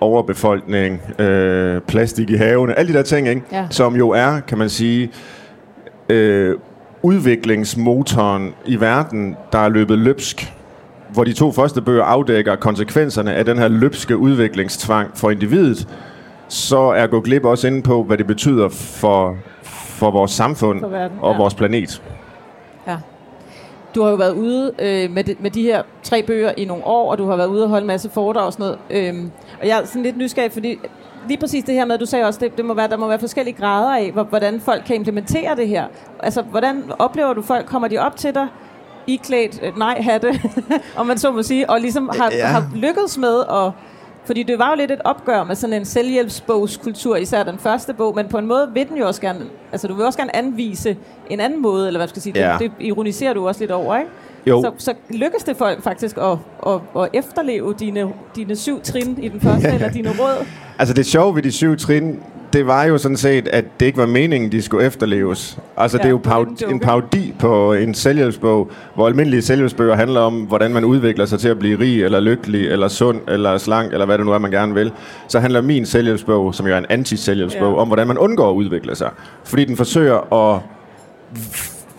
overbefolkning, 0.00 1.00
øh, 1.18 1.80
plastik 1.80 2.30
i 2.30 2.34
havene, 2.34 2.78
alle 2.78 2.92
de 2.92 2.98
der 2.98 3.02
ting, 3.02 3.28
ikke? 3.28 3.42
Ja. 3.52 3.66
som 3.70 3.96
jo 3.96 4.10
er, 4.10 4.40
kan 4.40 4.58
man 4.58 4.68
sige, 4.68 5.10
øh, 6.08 6.56
udviklingsmotoren 7.02 8.54
i 8.66 8.80
verden, 8.80 9.36
der 9.52 9.58
er 9.58 9.68
løbet 9.68 9.98
løbsk 9.98 10.52
hvor 11.12 11.24
de 11.24 11.32
to 11.32 11.52
første 11.52 11.82
bøger 11.82 12.04
afdækker 12.04 12.56
konsekvenserne 12.56 13.34
af 13.34 13.44
den 13.44 13.58
her 13.58 13.68
løbske 13.68 14.16
udviklingstvang 14.16 15.10
for 15.14 15.30
individet, 15.30 15.88
så 16.48 16.78
er 16.78 17.06
Gå 17.06 17.20
Glip 17.20 17.44
også 17.44 17.66
inde 17.66 17.82
på, 17.82 18.02
hvad 18.02 18.18
det 18.18 18.26
betyder 18.26 18.68
for, 18.68 19.36
for 19.62 20.10
vores 20.10 20.30
samfund 20.30 20.80
for 20.80 20.88
verden, 20.88 21.18
og 21.20 21.32
ja. 21.32 21.38
vores 21.38 21.54
planet. 21.54 22.02
Du 23.94 24.02
har 24.02 24.10
jo 24.10 24.16
været 24.16 24.32
ude 24.32 24.72
øh, 24.78 25.10
med, 25.10 25.24
de, 25.24 25.36
med 25.40 25.50
de 25.50 25.62
her 25.62 25.82
tre 26.02 26.22
bøger 26.22 26.52
i 26.56 26.64
nogle 26.64 26.86
år, 26.86 27.10
og 27.10 27.18
du 27.18 27.26
har 27.26 27.36
været 27.36 27.48
ude 27.48 27.62
og 27.62 27.68
holde 27.68 27.82
en 27.82 27.86
masse 27.86 28.10
foredrag 28.10 28.46
og 28.46 28.52
sådan 28.52 28.64
noget. 28.64 28.78
Øhm, 28.90 29.30
og 29.60 29.68
jeg 29.68 29.80
er 29.80 29.84
sådan 29.84 30.02
lidt 30.02 30.16
nysgerrig, 30.16 30.52
fordi 30.52 30.78
lige 31.28 31.38
præcis 31.38 31.64
det 31.64 31.74
her 31.74 31.84
med, 31.84 31.98
du 31.98 32.06
sagde 32.06 32.24
også, 32.24 32.40
det, 32.40 32.56
det 32.56 32.64
må 32.64 32.74
være, 32.74 32.88
der 32.88 32.96
må 32.96 33.08
være 33.08 33.18
forskellige 33.18 33.54
grader 33.54 33.96
af, 33.96 34.12
hvordan 34.28 34.60
folk 34.60 34.82
kan 34.86 34.96
implementere 34.96 35.56
det 35.56 35.68
her. 35.68 35.84
Altså, 36.20 36.42
hvordan 36.42 36.84
oplever 36.98 37.34
du 37.34 37.42
folk? 37.42 37.66
Kommer 37.66 37.88
de 37.88 37.98
op 37.98 38.16
til 38.16 38.34
dig 38.34 38.48
iklædt 39.06 39.60
øh, 39.62 39.78
nej-hatte, 39.78 40.40
om 40.96 41.06
man 41.06 41.18
så 41.18 41.32
må 41.32 41.42
sige, 41.42 41.70
og 41.70 41.80
ligesom 41.80 42.10
har, 42.18 42.30
ja. 42.32 42.46
har 42.46 42.70
lykkedes 42.74 43.18
med 43.18 43.40
at 43.40 43.70
fordi 44.24 44.42
det 44.42 44.58
var 44.58 44.70
jo 44.70 44.76
lidt 44.76 44.90
et 44.90 45.00
opgør 45.04 45.44
med 45.44 45.56
sådan 45.56 45.76
en 45.76 45.84
selvhjælpsbogskultur, 45.84 47.16
især 47.16 47.42
den 47.42 47.58
første 47.58 47.94
bog, 47.94 48.14
men 48.16 48.28
på 48.28 48.38
en 48.38 48.46
måde 48.46 48.70
vil 48.74 48.88
den 48.88 48.96
jo 48.96 49.06
også 49.06 49.20
gerne, 49.20 49.40
altså 49.72 49.88
du 49.88 49.94
vil 49.94 50.04
også 50.04 50.18
gerne 50.18 50.36
anvise 50.36 50.96
en 51.30 51.40
anden 51.40 51.62
måde, 51.62 51.86
eller 51.86 51.98
hvad 51.98 52.08
skal 52.08 52.22
sige, 52.22 52.38
ja. 52.38 52.56
det, 52.58 52.72
det 52.78 52.86
ironiserer 52.86 53.34
du 53.34 53.48
også 53.48 53.60
lidt 53.60 53.70
over, 53.70 53.96
ikke? 53.98 54.10
Jo. 54.46 54.62
Så, 54.62 54.72
så 54.78 54.94
lykkes 55.10 55.42
det 55.42 55.56
folk 55.56 55.82
faktisk 55.82 56.16
at, 56.16 56.38
at, 56.66 56.80
at 57.02 57.08
efterleve 57.12 57.74
dine, 57.78 58.12
dine 58.36 58.56
syv 58.56 58.80
trin 58.82 59.18
i 59.22 59.28
den 59.28 59.40
første, 59.40 59.68
eller 59.68 59.90
dine 59.90 60.08
råd? 60.08 60.46
Altså 60.78 60.94
det 60.94 61.06
sjove 61.06 61.36
ved 61.36 61.42
de 61.42 61.52
syv 61.52 61.76
trin, 61.76 62.20
det 62.52 62.66
var 62.66 62.84
jo 62.84 62.98
sådan 62.98 63.16
set, 63.16 63.48
at 63.48 63.64
det 63.80 63.86
ikke 63.86 63.98
var 63.98 64.06
meningen, 64.06 64.52
de 64.52 64.62
skulle 64.62 64.86
efterleves. 64.86 65.58
Altså, 65.76 65.96
ja, 65.96 66.02
det 66.02 66.06
er 66.06 66.10
jo 66.10 66.20
paud- 66.24 66.70
en 66.70 66.80
parodi 66.80 67.34
på 67.38 67.72
en 67.72 67.94
selvhjælpsbog, 67.94 68.70
hvor 68.94 69.06
almindelige 69.06 69.42
selvhjælpsbøger 69.42 69.96
handler 69.96 70.20
om, 70.20 70.34
hvordan 70.34 70.72
man 70.72 70.84
udvikler 70.84 71.26
sig 71.26 71.38
til 71.38 71.48
at 71.48 71.58
blive 71.58 71.78
rig, 71.80 72.04
eller 72.04 72.20
lykkelig, 72.20 72.66
eller 72.68 72.88
sund, 72.88 73.20
eller 73.28 73.58
slank, 73.58 73.92
eller 73.92 74.06
hvad 74.06 74.18
det 74.18 74.26
nu 74.26 74.32
er, 74.32 74.38
man 74.38 74.50
gerne 74.50 74.74
vil. 74.74 74.92
Så 75.28 75.40
handler 75.40 75.60
min 75.60 75.86
selvhjælpsbog, 75.86 76.54
som 76.54 76.66
jo 76.66 76.74
er 76.74 76.78
en 76.78 76.86
anti-selvhjælpsbog, 76.88 77.72
ja. 77.74 77.80
om, 77.80 77.86
hvordan 77.86 78.06
man 78.06 78.18
undgår 78.18 78.50
at 78.50 78.54
udvikle 78.54 78.94
sig. 78.94 79.10
Fordi 79.44 79.64
den 79.64 79.76
forsøger 79.76 80.34
at 80.34 80.60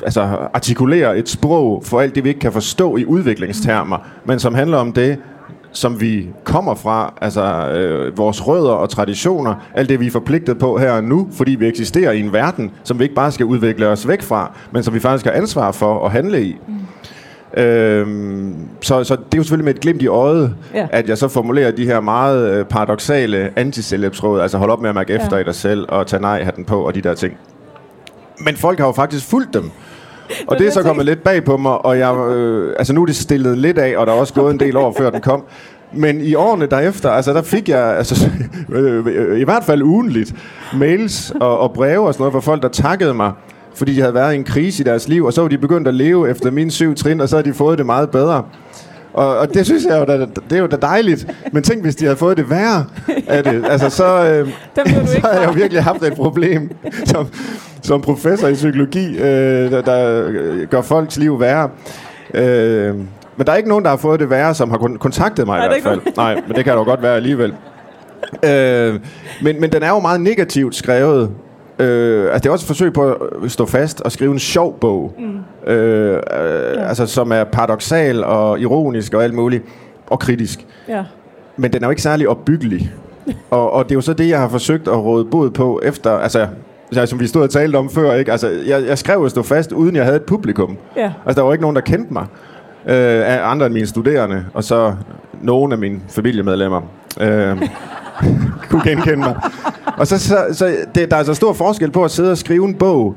altså, 0.03 0.21
artikulere 0.53 1.17
et 1.17 1.29
sprog 1.29 1.83
for 1.85 2.01
alt 2.01 2.15
det, 2.15 2.23
vi 2.23 2.29
ikke 2.29 2.39
kan 2.39 2.51
forstå 2.51 2.97
i 2.97 3.05
udviklingstermer, 3.05 3.97
men 4.25 4.39
som 4.39 4.55
handler 4.55 4.77
om 4.77 4.93
det, 4.93 5.17
som 5.73 6.01
vi 6.01 6.27
kommer 6.43 6.75
fra, 6.75 7.13
altså 7.21 7.69
øh, 7.69 8.17
vores 8.17 8.47
rødder 8.47 8.71
og 8.71 8.89
traditioner, 8.89 9.55
alt 9.73 9.89
det 9.89 9.99
vi 9.99 10.07
er 10.07 10.11
forpligtet 10.11 10.59
på 10.59 10.77
her 10.77 10.91
og 10.91 11.03
nu, 11.03 11.27
fordi 11.31 11.51
vi 11.51 11.67
eksisterer 11.67 12.11
i 12.11 12.19
en 12.19 12.33
verden, 12.33 12.71
som 12.83 12.99
vi 12.99 13.03
ikke 13.03 13.15
bare 13.15 13.31
skal 13.31 13.45
udvikle 13.45 13.87
os 13.87 14.07
væk 14.07 14.21
fra, 14.21 14.51
men 14.71 14.83
som 14.83 14.93
vi 14.93 14.99
faktisk 14.99 15.25
har 15.25 15.31
ansvar 15.31 15.71
for 15.71 16.05
at 16.05 16.11
handle 16.11 16.43
i. 16.43 16.57
Mm. 16.67 16.73
Øhm, 17.57 18.55
så, 18.81 19.03
så 19.03 19.15
det 19.15 19.33
er 19.33 19.37
jo 19.37 19.43
selvfølgelig 19.43 19.65
med 19.65 19.75
et 19.75 19.81
glimt 19.81 20.01
i 20.01 20.07
øjet, 20.07 20.55
ja. 20.73 20.87
at 20.91 21.09
jeg 21.09 21.17
så 21.17 21.27
formulerer 21.27 21.71
de 21.71 21.85
her 21.85 21.99
meget 21.99 22.51
øh, 22.51 22.65
paradoxale 22.65 23.51
anticellepsråd, 23.55 24.41
altså 24.41 24.57
hold 24.57 24.71
op 24.71 24.81
med 24.81 24.89
at 24.89 24.95
mærke 24.95 25.13
efter 25.13 25.35
ja. 25.37 25.41
i 25.41 25.43
dig 25.43 25.55
selv, 25.55 25.85
og 25.89 26.07
tage 26.07 26.21
nej 26.21 26.43
hatten 26.43 26.65
på, 26.65 26.81
og 26.81 26.95
de 26.95 27.01
der 27.01 27.13
ting. 27.13 27.37
Men 28.39 28.55
folk 28.55 28.79
har 28.79 28.85
jo 28.85 28.91
faktisk 28.91 29.25
fulgt 29.25 29.53
dem. 29.53 29.71
Og 30.47 30.59
det 30.59 30.67
er 30.67 30.71
så 30.71 30.81
kommet 30.81 31.05
lidt 31.05 31.23
bag 31.23 31.43
på 31.43 31.57
mig, 31.57 31.85
og 31.85 31.99
jeg, 31.99 32.15
øh, 32.15 32.75
altså 32.77 32.93
nu 32.93 33.01
er 33.01 33.05
det 33.05 33.15
stillet 33.15 33.57
lidt 33.57 33.77
af, 33.77 33.97
og 33.97 34.07
der 34.07 34.13
er 34.13 34.17
også 34.17 34.33
gået 34.33 34.53
en 34.53 34.59
del 34.59 34.77
år, 34.77 34.95
før 34.97 35.09
den 35.09 35.21
kom. 35.21 35.43
Men 35.93 36.21
i 36.21 36.35
årene 36.35 36.65
derefter, 36.65 37.09
altså 37.09 37.33
der 37.33 37.41
fik 37.41 37.69
jeg 37.69 37.97
altså, 37.97 38.29
øh, 38.69 39.39
i 39.39 39.43
hvert 39.43 39.63
fald 39.63 39.81
ugenligt 39.81 40.35
mails 40.77 41.33
og, 41.39 41.59
og 41.59 41.73
breve 41.73 42.07
og 42.07 42.13
sådan 42.13 42.21
noget 42.21 42.33
fra 42.33 42.51
folk, 42.51 42.61
der 42.61 42.67
takkede 42.69 43.13
mig, 43.13 43.31
fordi 43.75 43.95
de 43.95 43.99
havde 44.01 44.13
været 44.13 44.33
i 44.33 44.35
en 44.35 44.43
krise 44.43 44.83
i 44.83 44.85
deres 44.85 45.07
liv, 45.07 45.25
og 45.25 45.33
så 45.33 45.41
var 45.41 45.47
de 45.47 45.57
begyndt 45.57 45.87
at 45.87 45.93
leve 45.93 46.29
efter 46.29 46.51
mine 46.51 46.71
syv 46.71 46.95
trin, 46.95 47.21
og 47.21 47.29
så 47.29 47.35
har 47.35 47.43
de 47.43 47.53
fået 47.53 47.77
det 47.77 47.85
meget 47.85 48.09
bedre. 48.09 48.43
Og, 49.13 49.37
og 49.37 49.53
det 49.53 49.65
synes 49.65 49.85
jeg 49.85 49.99
jo, 49.99 50.05
da, 50.05 50.17
det 50.49 50.51
er 50.51 50.57
jo 50.57 50.67
da 50.67 50.75
dejligt. 50.75 51.27
Men 51.51 51.63
tænk, 51.63 51.81
hvis 51.81 51.95
de 51.95 52.05
havde 52.05 52.17
fået 52.17 52.37
det 52.37 52.49
værre 52.49 52.85
af 53.27 53.43
det. 53.43 53.65
Altså, 53.69 53.89
så, 53.89 54.05
øh, 54.05 54.49
så 55.07 55.19
havde 55.23 55.39
jeg 55.39 55.47
jo 55.47 55.51
virkelig 55.51 55.83
haft 55.83 56.03
et 56.03 56.13
problem 56.13 56.71
som, 57.05 57.27
som 57.81 58.01
professor 58.01 58.47
i 58.47 58.53
psykologi, 58.53 59.17
øh, 59.17 59.71
der, 59.71 59.81
der 59.81 60.65
gør 60.65 60.81
folks 60.81 61.17
liv 61.17 61.39
værre. 61.39 61.69
Øh, 62.33 62.95
men 63.37 63.45
der 63.47 63.51
er 63.51 63.55
ikke 63.55 63.69
nogen, 63.69 63.83
der 63.83 63.89
har 63.89 63.97
fået 63.97 64.19
det 64.19 64.29
værre, 64.29 64.55
som 64.55 64.69
har 64.69 64.77
kontaktet 64.99 65.45
mig 65.45 65.57
Nej, 65.57 65.65
i 65.65 65.81
hvert 65.81 65.83
fald. 65.83 66.15
Nej, 66.17 66.35
men 66.47 66.55
det 66.55 66.63
kan 66.63 66.73
jo 66.73 66.83
godt 66.83 67.01
være 67.01 67.15
alligevel. 67.15 67.53
Øh, 68.43 68.99
men, 69.41 69.61
men 69.61 69.71
den 69.71 69.83
er 69.83 69.89
jo 69.89 69.99
meget 69.99 70.21
negativt 70.21 70.75
skrevet. 70.75 71.29
Øh, 71.79 72.23
altså 72.23 72.39
det 72.39 72.45
er 72.45 72.51
også 72.51 72.63
et 72.63 72.67
forsøg 72.67 72.93
på 72.93 73.11
at 73.11 73.51
stå 73.51 73.65
fast 73.65 74.01
og 74.01 74.11
skrive 74.11 74.31
en 74.31 74.39
sjov 74.39 74.79
bog. 74.79 75.13
Mm. 75.19 75.37
Øh, 75.67 76.13
øh, 76.13 76.19
ja. 76.75 76.87
Altså 76.87 77.05
som 77.05 77.31
er 77.31 77.43
paradoxal 77.43 78.23
og 78.23 78.59
ironisk 78.59 79.13
og 79.13 79.23
alt 79.23 79.33
muligt. 79.33 79.63
Og 80.07 80.19
kritisk. 80.19 80.65
Ja. 80.87 81.03
Men 81.57 81.73
den 81.73 81.83
er 81.83 81.87
jo 81.87 81.89
ikke 81.89 82.01
særlig 82.01 82.29
opbyggelig. 82.29 82.91
og, 83.49 83.71
og 83.71 83.83
det 83.83 83.91
er 83.91 83.95
jo 83.95 84.01
så 84.01 84.13
det, 84.13 84.29
jeg 84.29 84.39
har 84.39 84.49
forsøgt 84.49 84.87
at 84.87 84.97
råde 84.97 85.25
bod 85.25 85.51
på 85.51 85.81
efter... 85.83 86.11
Altså, 86.11 86.47
ja, 86.95 87.05
som 87.05 87.19
vi 87.19 87.27
stod 87.27 87.43
og 87.43 87.49
talte 87.49 87.75
om 87.75 87.89
før, 87.89 88.13
ikke? 88.13 88.31
Altså, 88.31 88.49
jeg, 88.67 88.85
jeg 88.87 88.97
skrev 88.97 89.25
at 89.25 89.31
stå 89.31 89.43
fast, 89.43 89.71
uden 89.71 89.95
jeg 89.95 90.03
havde 90.03 90.15
et 90.15 90.23
publikum. 90.23 90.77
Ja. 90.95 91.11
Altså, 91.25 91.41
der 91.41 91.45
var 91.45 91.53
ikke 91.53 91.61
nogen, 91.61 91.75
der 91.75 91.81
kendte 91.81 92.13
mig. 92.13 92.25
Øh, 92.85 93.51
andre 93.51 93.65
end 93.65 93.73
mine 93.73 93.87
studerende, 93.87 94.45
og 94.53 94.63
så 94.63 94.95
nogle 95.41 95.73
af 95.73 95.79
mine 95.79 96.01
familiemedlemmer. 96.09 96.81
Øh, 97.21 97.57
kunne 98.69 98.83
genkende 98.83 99.17
mig. 99.17 99.35
Og 99.97 100.07
så, 100.07 100.19
så, 100.19 100.37
så 100.51 100.75
det, 100.95 101.09
der 101.09 101.15
er 101.15 101.19
altså 101.19 101.33
stor 101.33 101.53
forskel 101.53 101.91
på 101.91 102.03
at 102.03 102.11
sidde 102.11 102.31
og 102.31 102.37
skrive 102.37 102.65
en 102.65 102.75
bog, 102.75 103.15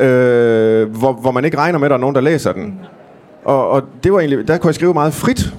øh, 0.00 0.90
hvor, 0.90 1.12
hvor 1.12 1.30
man 1.30 1.44
ikke 1.44 1.56
regner 1.56 1.78
med, 1.78 1.86
at 1.86 1.90
der 1.90 1.96
er 1.96 2.00
nogen, 2.00 2.14
der 2.14 2.20
læser 2.20 2.52
den. 2.52 2.80
Og, 3.44 3.70
og 3.70 3.82
det 4.04 4.12
var 4.12 4.18
egentlig, 4.18 4.48
der 4.48 4.58
kunne 4.58 4.68
jeg 4.68 4.74
skrive 4.74 4.94
meget 4.94 5.14
frit. 5.14 5.54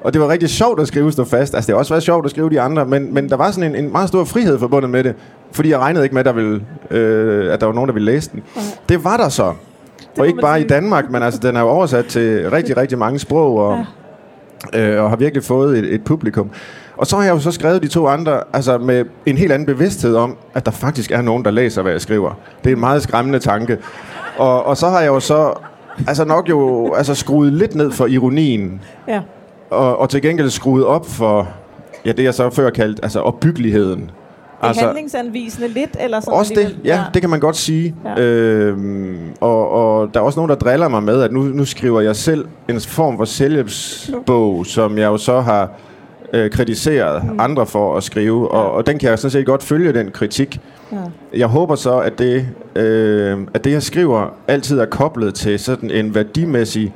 Og 0.00 0.12
det 0.12 0.20
var 0.20 0.28
rigtig 0.28 0.48
sjovt 0.48 0.80
at 0.80 0.88
skrive 0.88 1.12
stå 1.12 1.24
fast. 1.24 1.54
Altså, 1.54 1.66
det 1.66 1.74
har 1.74 1.78
også 1.78 1.92
været 1.92 2.02
sjovt 2.02 2.24
at 2.24 2.30
skrive 2.30 2.50
de 2.50 2.60
andre, 2.60 2.86
men, 2.86 3.14
men 3.14 3.28
der 3.28 3.36
var 3.36 3.50
sådan 3.50 3.74
en, 3.74 3.84
en 3.84 3.92
meget 3.92 4.08
stor 4.08 4.24
frihed 4.24 4.58
forbundet 4.58 4.90
med 4.90 5.04
det. 5.04 5.14
Fordi 5.52 5.70
jeg 5.70 5.78
regnede 5.78 6.04
ikke 6.04 6.14
med, 6.14 6.20
at 6.20 6.26
der, 6.26 6.32
ville, 6.32 6.64
øh, 6.90 7.52
at 7.52 7.60
der 7.60 7.66
var 7.66 7.72
nogen, 7.74 7.88
der 7.88 7.94
ville 7.94 8.12
læse 8.12 8.30
den. 8.32 8.42
Det 8.88 9.04
var 9.04 9.16
der 9.16 9.28
så. 9.28 9.52
Og 10.18 10.26
ikke 10.26 10.40
bare 10.40 10.58
sige. 10.58 10.64
i 10.64 10.68
Danmark, 10.68 11.10
men 11.10 11.22
altså, 11.22 11.40
den 11.42 11.56
er 11.56 11.60
jo 11.60 11.68
oversat 11.68 12.06
til 12.06 12.50
rigtig, 12.50 12.76
rigtig 12.76 12.98
mange 12.98 13.18
sprog, 13.18 13.58
og, 13.58 13.84
ja. 14.74 14.90
øh, 14.90 15.04
og 15.04 15.10
har 15.10 15.16
virkelig 15.16 15.44
fået 15.44 15.78
et, 15.78 15.94
et 15.94 16.04
publikum. 16.04 16.50
Og 17.00 17.06
så 17.06 17.16
har 17.16 17.24
jeg 17.24 17.34
jo 17.34 17.38
så 17.38 17.50
skrevet 17.50 17.82
de 17.82 17.88
to 17.88 18.06
andre, 18.06 18.40
altså 18.52 18.78
med 18.78 19.04
en 19.26 19.36
helt 19.36 19.52
anden 19.52 19.66
bevidsthed 19.66 20.14
om, 20.14 20.36
at 20.54 20.66
der 20.66 20.72
faktisk 20.72 21.10
er 21.10 21.22
nogen, 21.22 21.44
der 21.44 21.50
læser, 21.50 21.82
hvad 21.82 21.92
jeg 21.92 22.00
skriver. 22.00 22.38
Det 22.64 22.70
er 22.70 22.74
en 22.74 22.80
meget 22.80 23.02
skræmmende 23.02 23.38
tanke. 23.38 23.78
Og, 24.38 24.66
og 24.66 24.76
så 24.76 24.88
har 24.88 25.00
jeg 25.00 25.08
jo 25.08 25.20
så 25.20 25.52
altså 26.08 26.24
nok 26.24 26.48
jo 26.48 26.92
altså 26.94 27.14
skruet 27.14 27.52
lidt 27.52 27.74
ned 27.74 27.90
for 27.90 28.06
ironien. 28.06 28.80
Ja. 29.08 29.20
Og, 29.70 29.98
og 29.98 30.10
til 30.10 30.22
gengæld 30.22 30.50
skruet 30.50 30.84
op 30.84 31.06
for, 31.06 31.48
ja, 32.04 32.12
det 32.12 32.24
jeg 32.24 32.34
så 32.34 32.50
før 32.50 32.70
kaldt, 32.70 33.00
altså 33.02 33.20
opbyggeligheden. 33.20 34.10
Altså, 34.62 34.84
handlingsanvisende 34.84 35.68
lidt, 35.68 35.96
eller 36.00 36.20
sådan 36.20 36.38
Også 36.38 36.52
det, 36.56 36.76
ja, 36.84 36.96
ja, 36.96 37.04
det 37.14 37.22
kan 37.22 37.30
man 37.30 37.40
godt 37.40 37.56
sige. 37.56 37.94
Ja. 38.04 38.22
Øhm, 38.22 39.18
og, 39.40 39.70
og 39.70 40.14
der 40.14 40.20
er 40.20 40.24
også 40.24 40.38
nogen, 40.38 40.48
der 40.48 40.56
driller 40.56 40.88
mig 40.88 41.02
med, 41.02 41.22
at 41.22 41.32
nu, 41.32 41.42
nu 41.42 41.64
skriver 41.64 42.00
jeg 42.00 42.16
selv 42.16 42.44
en 42.68 42.80
form 42.80 43.16
for 43.16 43.24
selvhjælpsbog, 43.24 44.66
som 44.66 44.98
jeg 44.98 45.06
jo 45.06 45.16
så 45.16 45.40
har 45.40 45.70
øh, 46.32 46.50
kritiseret 46.50 47.24
mm. 47.24 47.40
andre 47.40 47.66
for 47.66 47.96
at 47.96 48.02
skrive, 48.02 48.50
og, 48.50 48.72
og 48.72 48.86
den 48.86 48.98
kan 48.98 49.10
jeg 49.10 49.18
sådan 49.18 49.30
set 49.30 49.46
godt 49.46 49.62
følge, 49.62 49.92
den 49.92 50.10
kritik. 50.10 50.60
Ja. 50.92 50.96
Jeg 51.36 51.46
håber 51.46 51.74
så, 51.74 51.98
at 51.98 52.18
det, 52.18 52.48
øh, 52.76 53.38
at 53.54 53.64
det, 53.64 53.72
jeg 53.72 53.82
skriver, 53.82 54.34
altid 54.48 54.78
er 54.78 54.86
koblet 54.86 55.34
til 55.34 55.58
sådan 55.58 55.90
en 55.90 56.14
værdimæssig 56.14 56.94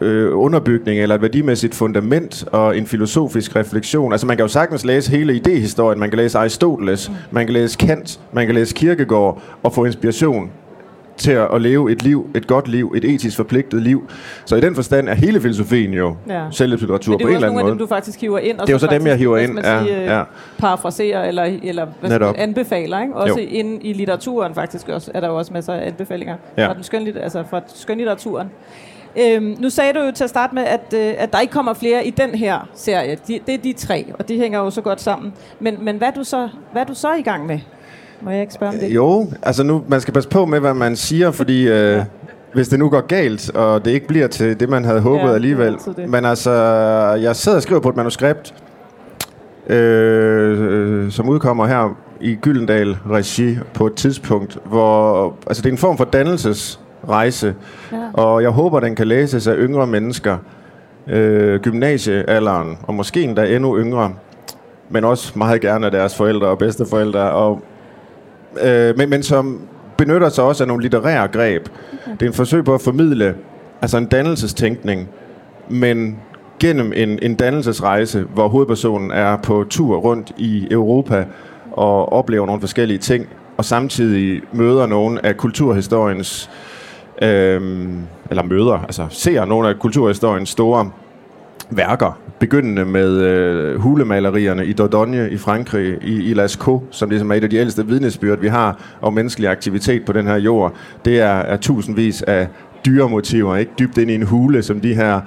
øh, 0.00 0.38
underbygning, 0.38 1.00
eller 1.00 1.14
et 1.14 1.22
værdimæssigt 1.22 1.74
fundament 1.74 2.44
og 2.52 2.78
en 2.78 2.86
filosofisk 2.86 3.56
refleksion. 3.56 4.12
Altså 4.12 4.26
man 4.26 4.36
kan 4.36 4.44
jo 4.44 4.48
sagtens 4.48 4.84
læse 4.84 5.10
hele 5.10 5.36
idehistorien, 5.36 6.00
man 6.00 6.10
kan 6.10 6.16
læse 6.16 6.38
Aristoteles, 6.38 7.08
mm. 7.08 7.14
man 7.30 7.46
kan 7.46 7.52
læse 7.52 7.78
Kant, 7.78 8.20
man 8.32 8.46
kan 8.46 8.54
læse 8.54 8.74
Kierkegaard 8.74 9.42
og 9.62 9.72
få 9.72 9.84
inspiration 9.84 10.50
til 11.16 11.32
at, 11.32 11.62
leve 11.62 11.92
et 11.92 12.02
liv, 12.02 12.26
et 12.34 12.46
godt 12.46 12.68
liv, 12.68 12.92
et 12.96 13.04
etisk 13.04 13.36
forpligtet 13.36 13.82
liv. 13.82 14.10
Så 14.44 14.56
i 14.56 14.60
den 14.60 14.74
forstand 14.74 15.08
er 15.08 15.14
hele 15.14 15.40
filosofien 15.40 15.92
jo 15.92 16.16
ja. 16.28 16.44
selvhjælpslitteratur 16.50 17.18
på 17.18 17.28
en 17.28 17.34
eller 17.34 17.48
anden 17.48 17.54
måde. 17.54 17.62
det 17.62 17.64
er 17.64 17.68
jo 17.68 17.70
dem, 17.70 17.78
du 17.78 17.86
faktisk 17.86 18.20
hiver 18.20 18.38
ind. 18.38 18.58
Og 18.58 18.66
det 18.66 18.72
er 18.72 18.74
jo 18.74 18.78
så, 18.78 18.86
dem, 18.86 19.06
jeg 19.06 19.16
hiver 19.16 19.38
ind. 19.38 19.58
Ja, 19.58 19.82
sige, 19.84 20.16
ja. 20.16 20.22
parafraserer 20.58 21.24
eller, 21.24 21.42
eller 21.62 21.86
hvad 22.00 22.10
skal, 22.10 22.34
anbefaler. 22.38 23.02
Ikke? 23.02 23.14
Også 23.14 23.40
jo. 23.40 23.46
inde 23.50 23.82
i 23.82 23.92
litteraturen 23.92 24.54
faktisk 24.54 24.88
også, 24.88 25.10
er 25.14 25.20
der 25.20 25.28
jo 25.28 25.36
også 25.36 25.52
masser 25.52 25.72
af 25.72 25.86
anbefalinger 25.86 26.36
ja. 26.58 26.68
fra, 26.68 26.74
den 26.74 26.82
skønlit- 26.82 27.22
altså 27.22 27.44
fra 27.50 27.60
skønlitteraturen. 27.74 28.50
Øhm, 29.20 29.56
nu 29.58 29.70
sagde 29.70 29.92
du 29.92 30.00
jo 30.00 30.12
til 30.12 30.24
at 30.24 30.30
starte 30.30 30.54
med, 30.54 30.62
at, 30.64 30.94
øh, 30.94 31.14
at 31.18 31.32
der 31.32 31.40
ikke 31.40 31.52
kommer 31.52 31.74
flere 31.74 32.06
i 32.06 32.10
den 32.10 32.30
her 32.30 32.68
serie. 32.74 33.18
De, 33.28 33.40
det 33.46 33.54
er 33.54 33.58
de 33.58 33.72
tre, 33.72 34.06
og 34.18 34.28
de 34.28 34.38
hænger 34.38 34.58
jo 34.58 34.70
så 34.70 34.80
godt 34.80 35.00
sammen. 35.00 35.32
Men, 35.60 35.76
men 35.80 35.96
hvad, 35.96 36.08
er 36.08 36.12
du 36.12 36.24
så, 36.24 36.48
hvad 36.72 36.82
er 36.82 36.86
du 36.86 36.94
så 36.94 37.12
i 37.12 37.22
gang 37.22 37.46
med? 37.46 37.58
Må 38.20 38.30
jeg 38.30 38.40
ikke 38.40 38.54
spørge 38.54 38.72
om 38.72 38.78
det? 38.78 38.94
Jo, 38.94 39.26
altså 39.42 39.62
nu, 39.62 39.84
man 39.88 40.00
skal 40.00 40.14
passe 40.14 40.28
på 40.28 40.46
med, 40.46 40.60
hvad 40.60 40.74
man 40.74 40.96
siger, 40.96 41.30
fordi 41.30 41.68
øh, 41.68 41.74
ja. 41.74 42.04
hvis 42.52 42.68
det 42.68 42.78
nu 42.78 42.88
går 42.88 43.00
galt, 43.00 43.50
og 43.50 43.84
det 43.84 43.90
ikke 43.90 44.06
bliver 44.06 44.26
til 44.26 44.60
det, 44.60 44.68
man 44.68 44.84
havde 44.84 45.00
håbet 45.00 45.28
ja, 45.28 45.34
alligevel. 45.34 45.76
Men 46.08 46.24
altså, 46.24 46.52
jeg 47.22 47.36
sidder 47.36 47.56
og 47.56 47.62
skriver 47.62 47.80
på 47.80 47.88
et 47.88 47.96
manuskript, 47.96 48.54
øh, 49.66 50.60
øh, 50.60 51.10
som 51.10 51.28
udkommer 51.28 51.66
her 51.66 51.96
i 52.20 52.34
Gyldendal 52.34 52.96
Regi 53.10 53.58
på 53.74 53.86
et 53.86 53.94
tidspunkt, 53.94 54.58
hvor 54.64 55.34
altså 55.46 55.62
det 55.62 55.68
er 55.68 55.72
en 55.72 55.78
form 55.78 55.96
for 55.96 56.04
dannelsesrejse, 56.04 57.54
ja. 57.92 57.96
og 58.12 58.42
jeg 58.42 58.50
håber, 58.50 58.80
den 58.80 58.94
kan 58.94 59.06
læses 59.06 59.46
af 59.46 59.54
yngre 59.58 59.86
mennesker, 59.86 60.36
øh, 61.06 61.60
gymnasiealderen, 61.60 62.78
og 62.82 62.94
måske 62.94 63.22
endda 63.22 63.54
endnu 63.56 63.78
yngre, 63.78 64.12
men 64.88 65.04
også 65.04 65.32
meget 65.38 65.60
gerne 65.60 65.86
af 65.86 65.92
deres 65.92 66.16
forældre 66.16 66.46
og 66.46 66.58
bedsteforældre, 66.58 67.30
og 67.30 67.62
øh, 68.62 68.96
men, 68.96 69.10
men 69.10 69.22
som 69.22 69.60
benytter 69.96 70.28
sig 70.28 70.44
også 70.44 70.64
af 70.64 70.68
nogle 70.68 70.82
litterære 70.82 71.28
greb. 71.28 71.68
Okay. 71.68 72.12
Det 72.12 72.22
er 72.22 72.26
en 72.26 72.32
forsøg 72.32 72.64
på 72.64 72.74
at 72.74 72.80
formidle 72.80 73.34
altså 73.82 73.98
en 73.98 74.06
dannelsestænkning, 74.06 75.08
men 75.68 76.18
gennem 76.60 76.92
en, 76.96 77.18
en 77.22 77.34
dannelsesrejse, 77.34 78.24
hvor 78.34 78.48
hovedpersonen 78.48 79.10
er 79.10 79.36
på 79.36 79.64
tur 79.70 79.96
rundt 79.96 80.32
i 80.36 80.68
Europa 80.70 81.26
og 81.72 82.12
oplever 82.12 82.46
nogle 82.46 82.60
forskellige 82.60 82.98
ting, 82.98 83.26
og 83.56 83.64
samtidig 83.64 84.42
møder 84.52 84.86
nogle 84.86 85.26
af 85.26 85.36
kulturhistoriens, 85.36 86.50
øh, 87.22 87.60
eller 88.30 88.42
møder, 88.42 88.78
altså 88.78 89.06
ser 89.10 89.44
nogle 89.44 89.68
af 89.68 89.78
kulturhistoriens 89.78 90.48
store 90.48 90.90
værker, 91.70 92.18
begyndende 92.38 92.84
med 92.84 93.10
øh, 93.10 93.80
hulemalerierne 93.80 94.66
i 94.66 94.72
Dordogne 94.72 95.30
i 95.30 95.36
Frankrig, 95.36 95.98
i, 96.02 96.30
i 96.30 96.34
Lascaux, 96.34 96.82
som 96.90 97.10
ligesom 97.10 97.30
er 97.30 97.34
et 97.34 97.44
af 97.44 97.50
de 97.50 97.56
ældste 97.56 97.86
vidnesbyrd, 97.86 98.38
vi 98.38 98.48
har 98.48 98.96
om 99.00 99.12
menneskelig 99.12 99.50
aktivitet 99.50 100.04
på 100.04 100.12
den 100.12 100.26
her 100.26 100.36
jord. 100.36 100.74
Det 101.04 101.20
er, 101.20 101.26
er 101.26 101.56
tusindvis 101.56 102.22
af 102.22 102.48
dyremotiver, 102.86 103.56
ikke 103.56 103.72
dybt 103.78 103.98
ind 103.98 104.10
i 104.10 104.14
en 104.14 104.22
hule, 104.22 104.62
som 104.62 104.80
de 104.80 104.94
her 104.94 105.20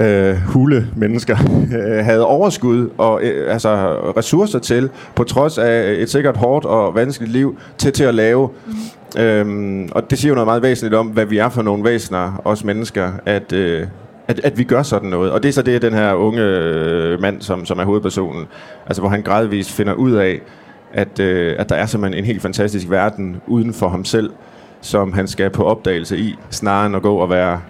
øh, 0.00 0.36
hule 0.36 0.88
mennesker 0.96 1.36
øh, 1.78 2.04
havde 2.04 2.26
overskud 2.26 2.90
og 2.98 3.22
øh, 3.22 3.52
altså 3.52 3.70
ressourcer 4.16 4.58
til, 4.58 4.90
på 5.14 5.24
trods 5.24 5.58
af 5.58 5.94
et 5.98 6.10
sikkert 6.10 6.36
hårdt 6.36 6.64
og 6.64 6.94
vanskeligt 6.94 7.32
liv, 7.32 7.58
til, 7.78 7.92
til 7.92 8.04
at 8.04 8.14
lave. 8.14 8.48
Mm. 8.66 8.72
Øhm, 9.20 9.88
og 9.92 10.10
det 10.10 10.18
siger 10.18 10.30
jo 10.30 10.34
noget 10.34 10.46
meget 10.46 10.62
væsentligt 10.62 10.94
om, 10.94 11.06
hvad 11.06 11.24
vi 11.26 11.38
er 11.38 11.48
for 11.48 11.62
nogle 11.62 11.84
væsener, 11.84 12.42
os 12.44 12.64
mennesker, 12.64 13.12
at, 13.26 13.52
øh, 13.52 13.86
at, 14.28 14.40
at 14.44 14.58
vi 14.58 14.64
gør 14.64 14.82
sådan 14.82 15.08
noget. 15.08 15.32
Og 15.32 15.42
det 15.42 15.48
er 15.48 15.52
så 15.52 15.62
det, 15.62 15.82
den 15.82 15.94
her 15.94 16.14
unge 16.14 16.42
øh, 16.42 17.20
mand, 17.20 17.42
som, 17.42 17.66
som 17.66 17.78
er 17.78 17.84
hovedpersonen, 17.84 18.46
altså 18.86 19.02
hvor 19.02 19.08
han 19.08 19.22
gradvist 19.22 19.72
finder 19.72 19.92
ud 19.92 20.12
af, 20.12 20.40
at, 20.92 21.20
øh, 21.20 21.56
at 21.58 21.68
der 21.68 21.74
er 21.74 21.86
simpelthen 21.86 22.18
en 22.18 22.26
helt 22.26 22.42
fantastisk 22.42 22.90
verden 22.90 23.36
uden 23.46 23.74
for 23.74 23.88
ham 23.88 24.04
selv, 24.04 24.30
som 24.80 25.12
han 25.12 25.28
skal 25.28 25.50
på 25.50 25.64
opdagelse 25.64 26.18
i, 26.18 26.34
snarere 26.50 26.86
end 26.86 26.96
at 26.96 27.02
gå 27.02 27.16
og 27.16 27.30
være 27.30 27.60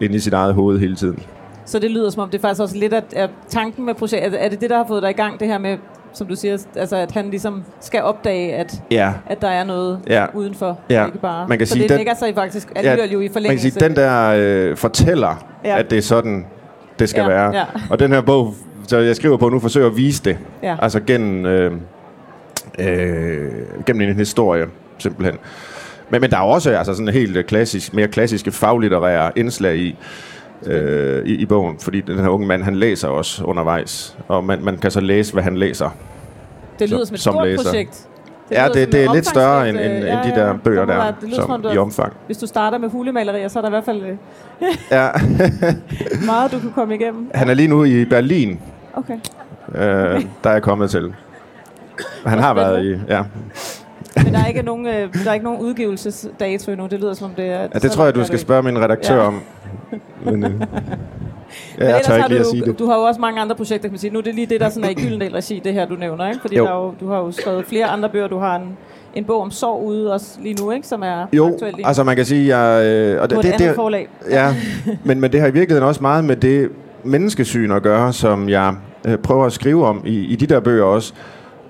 inde 0.00 0.16
i 0.16 0.18
sit 0.18 0.32
eget 0.32 0.54
hoved 0.54 0.78
hele 0.78 0.96
tiden. 0.96 1.22
Så 1.64 1.78
det 1.78 1.90
lyder 1.90 2.10
som 2.10 2.22
om, 2.22 2.30
det 2.30 2.38
er 2.38 2.42
faktisk 2.42 2.62
også 2.62 2.76
lidt 2.76 2.92
at, 2.92 3.04
at 3.12 3.30
tanken 3.48 3.86
med 3.86 3.94
projektet, 3.94 4.44
er 4.44 4.48
det 4.48 4.60
det, 4.60 4.70
der 4.70 4.76
har 4.76 4.84
fået 4.88 5.02
dig 5.02 5.10
i 5.10 5.14
gang, 5.14 5.40
det 5.40 5.48
her 5.48 5.58
med 5.58 5.78
som 6.16 6.26
du 6.26 6.34
siger, 6.34 6.58
altså 6.76 6.96
at 6.96 7.12
han 7.12 7.30
ligesom 7.30 7.64
skal 7.80 8.02
opdage, 8.02 8.54
at, 8.54 8.82
ja. 8.90 9.12
at 9.26 9.42
der 9.42 9.48
er 9.48 9.64
noget 9.64 10.00
ja. 10.08 10.26
udenfor, 10.34 10.78
ja. 10.90 11.06
ikke 11.06 11.18
bare. 11.18 11.48
Man 11.48 11.58
kan 11.58 11.66
så 11.66 11.72
sige, 11.72 11.82
det 11.82 11.90
den, 11.90 11.96
lægger 11.96 12.14
sig 12.14 12.34
faktisk 12.34 12.68
alligevel 12.76 13.08
ja, 13.08 13.12
jo 13.12 13.20
i 13.20 13.28
forlængelse. 13.28 13.66
Man 13.66 13.72
kan 13.72 13.80
sige, 13.80 13.88
den 13.88 13.96
der 13.96 14.70
øh, 14.70 14.76
fortæller, 14.76 15.46
ja. 15.64 15.78
at 15.78 15.90
det 15.90 15.98
er 15.98 16.02
sådan, 16.02 16.46
det 16.98 17.08
skal 17.08 17.20
ja. 17.20 17.28
være. 17.28 17.56
Ja. 17.56 17.64
Og 17.90 17.98
den 17.98 18.12
her 18.12 18.20
bog, 18.20 18.54
så 18.86 18.98
jeg 18.98 19.16
skriver 19.16 19.36
på 19.36 19.48
nu, 19.48 19.60
forsøger 19.60 19.86
at 19.86 19.96
vise 19.96 20.22
det. 20.24 20.38
Ja. 20.62 20.76
Altså 20.82 21.00
gennem, 21.00 21.46
øh, 21.46 21.72
øh, 22.78 23.52
gennem 23.86 24.08
en 24.08 24.16
historie, 24.16 24.66
simpelthen. 24.98 25.38
Men, 26.10 26.20
men 26.20 26.30
der 26.30 26.36
er 26.36 26.42
også 26.42 26.70
altså 26.70 26.94
sådan 26.94 27.08
en 27.08 27.14
helt 27.14 27.46
klassisk, 27.46 27.94
mere 27.94 28.08
klassiske 28.08 28.52
faglitterære 28.52 29.32
indslag 29.36 29.76
i, 29.76 29.96
øh, 30.66 31.26
i, 31.26 31.34
i 31.34 31.46
bogen, 31.46 31.78
fordi 31.78 32.00
den 32.00 32.18
her 32.18 32.28
unge 32.28 32.46
mand, 32.46 32.62
han 32.62 32.76
læser 32.76 33.08
også 33.08 33.44
undervejs, 33.44 34.16
og 34.28 34.44
man, 34.44 34.64
man 34.64 34.78
kan 34.78 34.90
så 34.90 35.00
læse, 35.00 35.32
hvad 35.32 35.42
han 35.42 35.56
læser. 35.56 35.90
Det 36.78 36.90
lyder 36.90 37.04
som, 37.04 37.06
som 37.06 37.14
et 37.14 37.20
stort 37.20 37.48
læser. 37.48 37.64
projekt. 37.64 38.08
Det 38.48 38.54
ja, 38.56 38.68
det, 38.74 38.92
det 38.92 39.04
er 39.04 39.14
lidt 39.14 39.26
større 39.26 39.68
end, 39.68 39.78
end, 39.78 39.86
ja, 39.86 40.06
ja, 40.06 40.22
end 40.22 40.32
de 40.32 40.40
der 40.40 40.56
bøger 40.64 40.84
der, 40.84 41.12
det 41.20 41.34
som, 41.34 41.46
som 41.46 41.62
du, 41.62 41.68
i 41.68 41.78
omfang. 41.78 42.12
Hvis 42.26 42.38
du 42.38 42.46
starter 42.46 42.78
med 42.78 42.88
hulemalerier, 42.88 43.48
så 43.48 43.58
er 43.58 43.60
der 43.60 43.68
i 43.68 43.70
hvert 43.70 43.84
fald 43.84 44.02
øh, 44.02 44.16
ja. 44.90 45.08
meget, 46.32 46.52
du 46.52 46.58
kan 46.58 46.72
komme 46.74 46.94
igennem. 46.94 47.30
Han 47.34 47.50
er 47.50 47.54
lige 47.54 47.68
nu 47.68 47.84
i 47.84 48.04
Berlin. 48.04 48.60
Okay. 48.94 49.18
Øh, 49.74 49.80
der 50.44 50.50
er 50.50 50.52
jeg 50.52 50.62
kommet 50.62 50.90
til. 50.90 51.14
Han 52.26 52.38
har 52.38 52.54
været 52.54 52.84
i... 52.84 52.98
Ja. 53.08 53.22
Men 54.24 54.34
der 54.34 54.40
er 54.40 54.46
ikke 54.46 54.62
nogen, 54.62 54.86
øh, 54.86 55.24
der 55.24 55.30
er 55.30 55.34
ikke 55.34 55.44
nogen 55.44 55.60
udgivelsesdato 55.60 56.72
endnu. 56.72 56.86
Det 56.86 57.00
lyder 57.00 57.14
som 57.14 57.24
om 57.24 57.34
det 57.34 57.44
er... 57.44 57.60
Ja, 57.60 57.78
det 57.78 57.90
tror 57.90 58.04
jeg, 58.04 58.14
du 58.14 58.24
skal 58.24 58.38
spørge 58.38 58.62
min 58.62 58.78
redaktør 58.78 59.16
ja. 59.16 59.26
om. 59.26 59.42
Men, 60.32 60.44
øh, 60.44 60.50
ja, 61.78 61.94
jeg 61.94 62.02
tør 62.04 62.16
ikke 62.16 62.28
lige 62.28 62.40
at 62.40 62.46
sige 62.46 62.64
det. 62.64 62.78
Du 62.78 62.86
har 62.86 62.96
jo 62.96 63.02
også 63.02 63.20
mange 63.20 63.40
andre 63.40 63.56
projekter, 63.56 63.88
kan 63.88 63.92
man 63.92 63.98
sige. 63.98 64.12
Nu 64.12 64.18
er 64.18 64.22
det 64.22 64.34
lige 64.34 64.46
det, 64.46 64.60
der 64.60 64.68
sådan 64.68 64.84
er 64.84 64.88
i 64.88 64.94
Gyldendal 64.94 65.32
regi, 65.32 65.60
det 65.64 65.72
her, 65.72 65.86
du 65.86 65.94
nævner. 65.94 66.28
Ikke? 66.28 66.40
Fordi 66.40 66.56
jo. 66.56 66.64
Der 66.64 66.70
er 66.70 66.84
jo, 66.84 66.94
du 67.00 67.08
har 67.08 67.18
jo 67.18 67.32
skrevet 67.32 67.64
flere 67.64 67.86
andre 67.86 68.08
bøger. 68.08 68.28
Du 68.28 68.38
har 68.38 68.56
en, 68.56 68.76
en 69.14 69.24
bog 69.24 69.42
om 69.42 69.50
sorg 69.50 69.84
ude 69.84 70.12
også 70.12 70.38
lige 70.40 70.54
nu, 70.64 70.70
ikke? 70.70 70.86
som 70.86 71.02
er 71.02 71.26
jo, 71.32 71.46
aktuel 71.46 71.74
lige. 71.74 71.86
altså 71.86 72.04
man 72.04 72.16
kan 72.16 72.24
sige... 72.24 72.58
Jeg, 72.58 72.84
øh, 72.84 73.22
og 73.22 73.30
det, 73.30 73.42
det, 73.42 73.58
det, 73.58 73.74
forlag. 73.74 74.08
Ja, 74.30 74.54
men, 75.04 75.20
men 75.20 75.32
det 75.32 75.40
har 75.40 75.48
i 75.48 75.52
virkeligheden 75.52 75.88
også 75.88 76.02
meget 76.02 76.24
med 76.24 76.36
det 76.36 76.70
menneskesyn 77.04 77.70
at 77.70 77.82
gøre, 77.82 78.12
som 78.12 78.48
jeg 78.48 78.74
øh, 79.08 79.18
prøver 79.18 79.46
at 79.46 79.52
skrive 79.52 79.86
om 79.86 80.02
i, 80.06 80.18
i 80.18 80.36
de 80.36 80.46
der 80.46 80.60
bøger 80.60 80.84
også. 80.84 81.12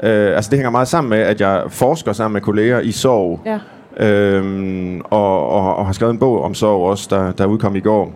Øh, 0.02 0.36
altså 0.36 0.50
det 0.50 0.58
hænger 0.58 0.70
meget 0.70 0.88
sammen 0.88 1.10
med, 1.10 1.18
at 1.18 1.40
jeg 1.40 1.62
forsker 1.68 2.12
sammen 2.12 2.32
med 2.32 2.40
kolleger 2.40 2.80
i 2.80 2.92
sorg. 2.92 3.40
Ja. 3.46 3.58
Øhm, 4.06 5.00
og, 5.00 5.50
og, 5.50 5.76
og 5.76 5.86
har 5.86 5.92
skrevet 5.92 6.12
en 6.12 6.18
bog 6.18 6.42
om 6.42 6.54
sorg 6.54 6.90
også, 6.90 7.06
der, 7.10 7.32
der 7.32 7.46
udkom 7.46 7.76
i 7.76 7.80
går, 7.80 8.12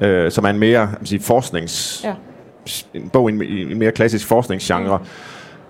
øh, 0.00 0.30
som 0.30 0.44
er 0.44 0.48
en 0.48 0.58
mere 0.58 0.88
sige, 1.04 1.20
forsknings... 1.20 2.00
Ja. 2.04 2.12
En 2.94 3.08
bog 3.08 3.30
i 3.30 3.32
en, 3.32 3.42
i 3.42 3.72
en 3.72 3.78
mere 3.78 3.92
klassisk 3.92 4.26
forskningsgenre. 4.26 4.98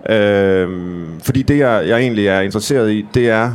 Øhm, 0.09 1.19
fordi 1.23 1.41
det, 1.41 1.57
jeg, 1.57 1.83
jeg 1.87 1.99
egentlig 1.99 2.27
er 2.27 2.41
interesseret 2.41 2.91
i, 2.91 3.05
det 3.13 3.29
er 3.29 3.51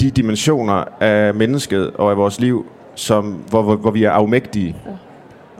de 0.00 0.10
dimensioner 0.10 0.84
af 1.00 1.34
mennesket 1.34 1.90
og 1.94 2.10
af 2.10 2.16
vores 2.16 2.40
liv, 2.40 2.66
som, 2.94 3.24
hvor, 3.24 3.62
hvor, 3.62 3.76
hvor 3.76 3.90
vi 3.90 4.04
er 4.04 4.10
afmægtige. 4.10 4.76
Ja. 4.86 4.90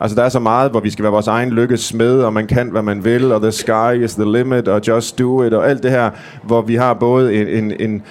Altså 0.00 0.14
der 0.14 0.22
er 0.22 0.28
så 0.28 0.38
meget, 0.38 0.70
hvor 0.70 0.80
vi 0.80 0.90
skal 0.90 1.02
være 1.02 1.12
vores 1.12 1.26
egen 1.26 1.50
lykkes 1.50 1.80
smed, 1.80 2.22
og 2.22 2.32
man 2.32 2.46
kan, 2.46 2.68
hvad 2.68 2.82
man 2.82 3.04
vil, 3.04 3.32
og 3.32 3.42
the 3.42 3.52
sky 3.52 4.04
is 4.04 4.14
the 4.14 4.32
limit, 4.32 4.68
og 4.68 4.80
just 4.88 5.18
do 5.18 5.42
it, 5.42 5.54
og 5.54 5.70
alt 5.70 5.82
det 5.82 5.90
her, 5.90 6.10
hvor 6.42 6.62
vi 6.62 6.74
har 6.74 6.94
både 6.94 7.34
en, 7.34 7.48
en, 7.48 7.72
en 7.80 8.02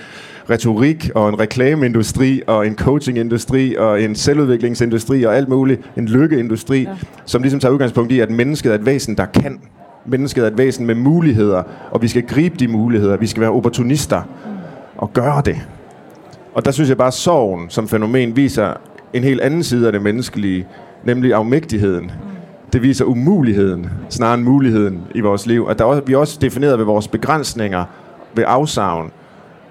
retorik 0.49 1.09
og 1.15 1.29
en 1.29 1.39
reklameindustri 1.39 2.41
og 2.47 2.67
en 2.67 2.75
coachingindustri 2.75 3.75
og 3.75 4.01
en 4.01 4.15
selvudviklingsindustri 4.15 5.23
og 5.23 5.37
alt 5.37 5.49
muligt, 5.49 5.81
en 5.97 6.05
lykkeindustri, 6.05 6.81
ja. 6.81 6.95
som 7.25 7.41
ligesom 7.41 7.59
tager 7.59 7.73
udgangspunkt 7.73 8.11
i, 8.11 8.19
at 8.19 8.31
mennesket 8.31 8.71
er 8.71 8.75
et 8.75 8.85
væsen, 8.85 9.17
der 9.17 9.25
kan. 9.25 9.59
Mennesket 10.05 10.43
er 10.43 10.47
et 10.47 10.57
væsen 10.57 10.85
med 10.85 10.95
muligheder, 10.95 11.63
og 11.91 12.01
vi 12.01 12.07
skal 12.07 12.21
gribe 12.27 12.55
de 12.59 12.67
muligheder. 12.67 13.17
Vi 13.17 13.27
skal 13.27 13.41
være 13.41 13.51
opportunister 13.51 14.21
og 14.97 15.13
gøre 15.13 15.41
det. 15.45 15.57
Og 16.53 16.65
der 16.65 16.71
synes 16.71 16.89
jeg 16.89 16.97
bare, 16.97 17.07
at 17.07 17.13
sorgen 17.13 17.69
som 17.69 17.87
fænomen 17.87 18.35
viser 18.35 18.73
en 19.13 19.23
helt 19.23 19.41
anden 19.41 19.63
side 19.63 19.85
af 19.85 19.91
det 19.91 20.01
menneskelige, 20.01 20.67
nemlig 21.03 21.33
afmægtigheden. 21.33 22.11
Det 22.73 22.81
viser 22.81 23.05
umuligheden, 23.05 23.89
snarere 24.09 24.33
end 24.33 24.43
muligheden 24.43 25.01
i 25.15 25.19
vores 25.19 25.45
liv. 25.45 25.67
At 25.69 25.79
der 25.79 25.85
også, 25.85 26.01
vi 26.05 26.13
er 26.13 26.17
også 26.17 26.37
defineret 26.41 26.77
ved 26.77 26.85
vores 26.85 27.07
begrænsninger, 27.07 27.85
ved 28.35 28.43
afsavn, 28.47 29.11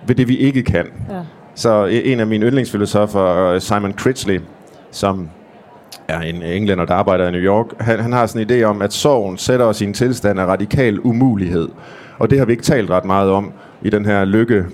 ved 0.06 0.14
det 0.14 0.28
vi 0.28 0.36
ikke 0.36 0.62
kan. 0.62 0.86
Ja. 1.10 1.20
Så 1.54 1.84
en 1.84 2.20
af 2.20 2.26
mine 2.26 2.46
yndlingsfilosofer, 2.46 3.58
Simon 3.58 3.92
Critchley, 3.92 4.40
som 4.90 5.28
er 6.08 6.20
en 6.20 6.42
englænder, 6.42 6.84
der 6.84 6.94
arbejder 6.94 7.28
i 7.28 7.30
New 7.30 7.40
York, 7.40 7.66
han, 7.80 8.00
han 8.00 8.12
har 8.12 8.26
sådan 8.26 8.50
en 8.50 8.60
idé 8.60 8.64
om, 8.64 8.82
at 8.82 8.92
sorgen 8.92 9.38
sætter 9.38 9.66
os 9.66 9.80
i 9.80 9.84
en 9.84 9.92
tilstand 9.92 10.40
af 10.40 10.46
radikal 10.46 11.00
umulighed. 11.00 11.68
Og 12.18 12.30
det 12.30 12.38
har 12.38 12.46
vi 12.46 12.52
ikke 12.52 12.64
talt 12.64 12.90
ret 12.90 13.04
meget 13.04 13.30
om 13.30 13.52
i 13.82 13.90
den 13.90 14.04
her 14.04 14.24
lykke, 14.24 14.64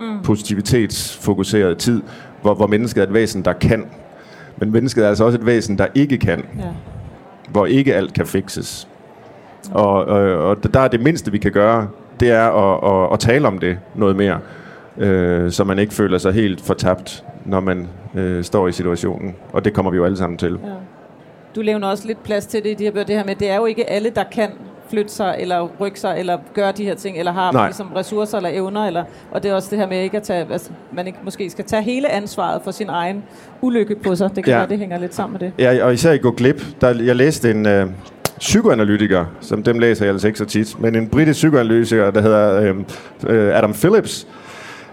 mm. 0.00 0.22
positivitetsfokuserede 0.24 1.74
tid, 1.74 2.02
hvor, 2.42 2.54
hvor 2.54 2.66
mennesket 2.66 3.00
er 3.00 3.06
et 3.06 3.14
væsen, 3.14 3.44
der 3.44 3.52
kan. 3.52 3.84
Men 4.56 4.72
mennesket 4.72 5.04
er 5.04 5.08
altså 5.08 5.24
også 5.24 5.38
et 5.38 5.46
væsen, 5.46 5.78
der 5.78 5.86
ikke 5.94 6.18
kan. 6.18 6.44
Ja. 6.58 6.64
Hvor 7.50 7.66
ikke 7.66 7.94
alt 7.94 8.14
kan 8.14 8.26
fikses. 8.26 8.88
Og, 9.72 10.04
og, 10.04 10.48
og 10.48 10.74
der 10.74 10.80
er 10.80 10.88
det 10.88 11.00
mindste, 11.00 11.32
vi 11.32 11.38
kan 11.38 11.52
gøre, 11.52 11.88
det 12.20 12.30
er 12.30 12.48
at, 12.48 13.04
at, 13.04 13.12
at 13.12 13.18
tale 13.18 13.48
om 13.48 13.58
det 13.58 13.78
noget 13.94 14.16
mere. 14.16 14.38
Øh, 15.00 15.50
så 15.52 15.64
man 15.64 15.78
ikke 15.78 15.94
føler 15.94 16.18
sig 16.18 16.32
helt 16.32 16.60
fortabt, 16.60 17.24
når 17.44 17.60
man 17.60 17.88
øh, 18.14 18.44
står 18.44 18.68
i 18.68 18.72
situationen. 18.72 19.34
Og 19.52 19.64
det 19.64 19.72
kommer 19.72 19.90
vi 19.90 19.96
jo 19.96 20.04
alle 20.04 20.16
sammen 20.16 20.38
til. 20.38 20.58
Ja. 20.64 20.70
Du 21.56 21.62
levner 21.62 21.88
også 21.88 22.06
lidt 22.06 22.22
plads 22.22 22.46
til 22.46 22.64
det, 22.64 22.78
de 22.78 22.84
her, 22.84 22.92
det 22.92 23.16
her 23.16 23.24
med, 23.24 23.34
det 23.34 23.50
er 23.50 23.56
jo 23.56 23.66
ikke 23.66 23.90
alle, 23.90 24.10
der 24.10 24.24
kan 24.32 24.48
flytte 24.90 25.12
sig, 25.12 25.36
eller 25.38 25.68
rykke 25.80 26.00
sig, 26.00 26.16
eller 26.18 26.38
gøre 26.54 26.72
de 26.72 26.84
her 26.84 26.94
ting, 26.94 27.18
eller 27.18 27.32
har 27.32 27.66
ligesom 27.66 27.92
ressourcer 27.96 28.36
eller 28.36 28.50
evner, 28.52 28.86
eller, 28.86 29.04
og 29.30 29.42
det 29.42 29.50
er 29.50 29.54
også 29.54 29.68
det 29.70 29.78
her 29.78 29.86
med 29.86 30.02
ikke 30.02 30.16
at 30.16 30.22
tage, 30.22 30.46
altså, 30.52 30.70
man 30.92 31.06
ikke 31.06 31.18
måske 31.24 31.50
skal 31.50 31.64
tage 31.64 31.82
hele 31.82 32.10
ansvaret 32.12 32.62
for 32.64 32.70
sin 32.70 32.88
egen 32.88 33.22
ulykke 33.60 33.94
på 33.94 34.16
sig. 34.16 34.30
Det 34.36 34.44
kan 34.44 34.52
ja. 34.52 34.58
være, 34.58 34.68
det 34.68 34.78
hænger 34.78 34.98
lidt 34.98 35.14
sammen 35.14 35.38
med 35.40 35.40
det. 35.40 35.52
Ja, 35.58 35.84
og 35.84 35.92
især 35.92 36.12
i 36.12 36.18
gå 36.18 36.30
glip, 36.30 36.62
der, 36.80 37.02
jeg 37.04 37.16
læste 37.16 37.50
en 37.50 37.66
øh, 37.66 37.86
psykoanalytiker, 38.38 39.24
som 39.40 39.62
dem 39.62 39.78
læser 39.78 40.04
jeg 40.04 40.12
altså 40.12 40.26
ikke 40.26 40.38
så 40.38 40.44
tit, 40.44 40.80
men 40.80 40.94
en 40.94 41.08
britisk 41.08 41.36
psykoanalytiker, 41.36 42.10
der 42.10 42.20
hedder 42.20 42.60
øh, 42.60 42.76
øh, 43.26 43.58
Adam 43.58 43.72
Phillips, 43.72 44.26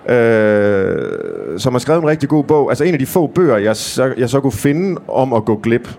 øh, 0.10 1.60
som 1.60 1.74
har 1.74 1.80
skrevet 1.80 2.02
en 2.02 2.08
rigtig 2.08 2.30
god 2.30 2.44
bog. 2.44 2.70
Altså 2.72 2.84
en 2.84 2.94
af 2.94 3.00
de 3.00 3.06
få 3.06 3.28
bøger, 3.28 3.58
jeg 3.58 3.76
så, 3.76 4.14
jeg 4.18 4.30
så 4.30 4.40
kunne 4.40 4.52
finde 4.52 5.02
om 5.08 5.34
at 5.34 5.46
gå 5.46 5.56
glip. 5.56 5.90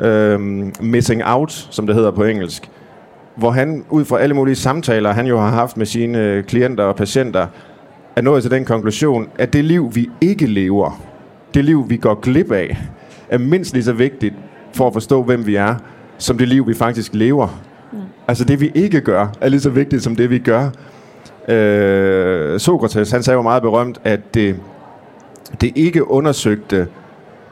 Øh, 0.00 0.40
Missing 0.80 1.22
Out, 1.24 1.52
som 1.70 1.86
det 1.86 1.96
hedder 1.96 2.10
på 2.10 2.24
engelsk 2.24 2.70
hvor 3.36 3.50
han 3.50 3.84
ud 3.90 4.04
fra 4.04 4.20
alle 4.20 4.34
mulige 4.34 4.54
samtaler, 4.54 5.12
han 5.12 5.26
jo 5.26 5.40
har 5.40 5.50
haft 5.50 5.76
med 5.76 5.86
sine 5.86 6.18
øh, 6.18 6.44
klienter 6.44 6.84
og 6.84 6.96
patienter, 6.96 7.46
er 8.16 8.22
nået 8.22 8.42
til 8.42 8.50
den 8.50 8.64
konklusion, 8.64 9.28
at 9.38 9.52
det 9.52 9.64
liv, 9.64 9.90
vi 9.94 10.10
ikke 10.20 10.46
lever, 10.46 11.02
det 11.54 11.64
liv, 11.64 11.90
vi 11.90 11.96
går 11.96 12.14
glip 12.14 12.52
af, 12.52 12.76
er 13.28 13.38
mindst 13.38 13.72
lige 13.72 13.84
så 13.84 13.92
vigtigt 13.92 14.34
for 14.72 14.86
at 14.86 14.92
forstå, 14.92 15.22
hvem 15.22 15.46
vi 15.46 15.54
er, 15.54 15.74
som 16.18 16.38
det 16.38 16.48
liv, 16.48 16.68
vi 16.68 16.74
faktisk 16.74 17.14
lever. 17.14 17.62
Mm. 17.92 17.98
Altså 18.28 18.44
det, 18.44 18.60
vi 18.60 18.72
ikke 18.74 19.00
gør, 19.00 19.26
er 19.40 19.48
lige 19.48 19.60
så 19.60 19.70
vigtigt 19.70 20.02
som 20.02 20.16
det, 20.16 20.30
vi 20.30 20.38
gør. 20.38 20.70
Øh, 21.48 22.60
Sokrates, 22.60 23.10
han 23.10 23.22
sagde 23.22 23.36
jo 23.36 23.42
meget 23.42 23.62
berømt, 23.62 24.00
at 24.04 24.34
det, 24.34 24.56
det 25.60 25.72
ikke 25.74 26.10
undersøgte 26.10 26.86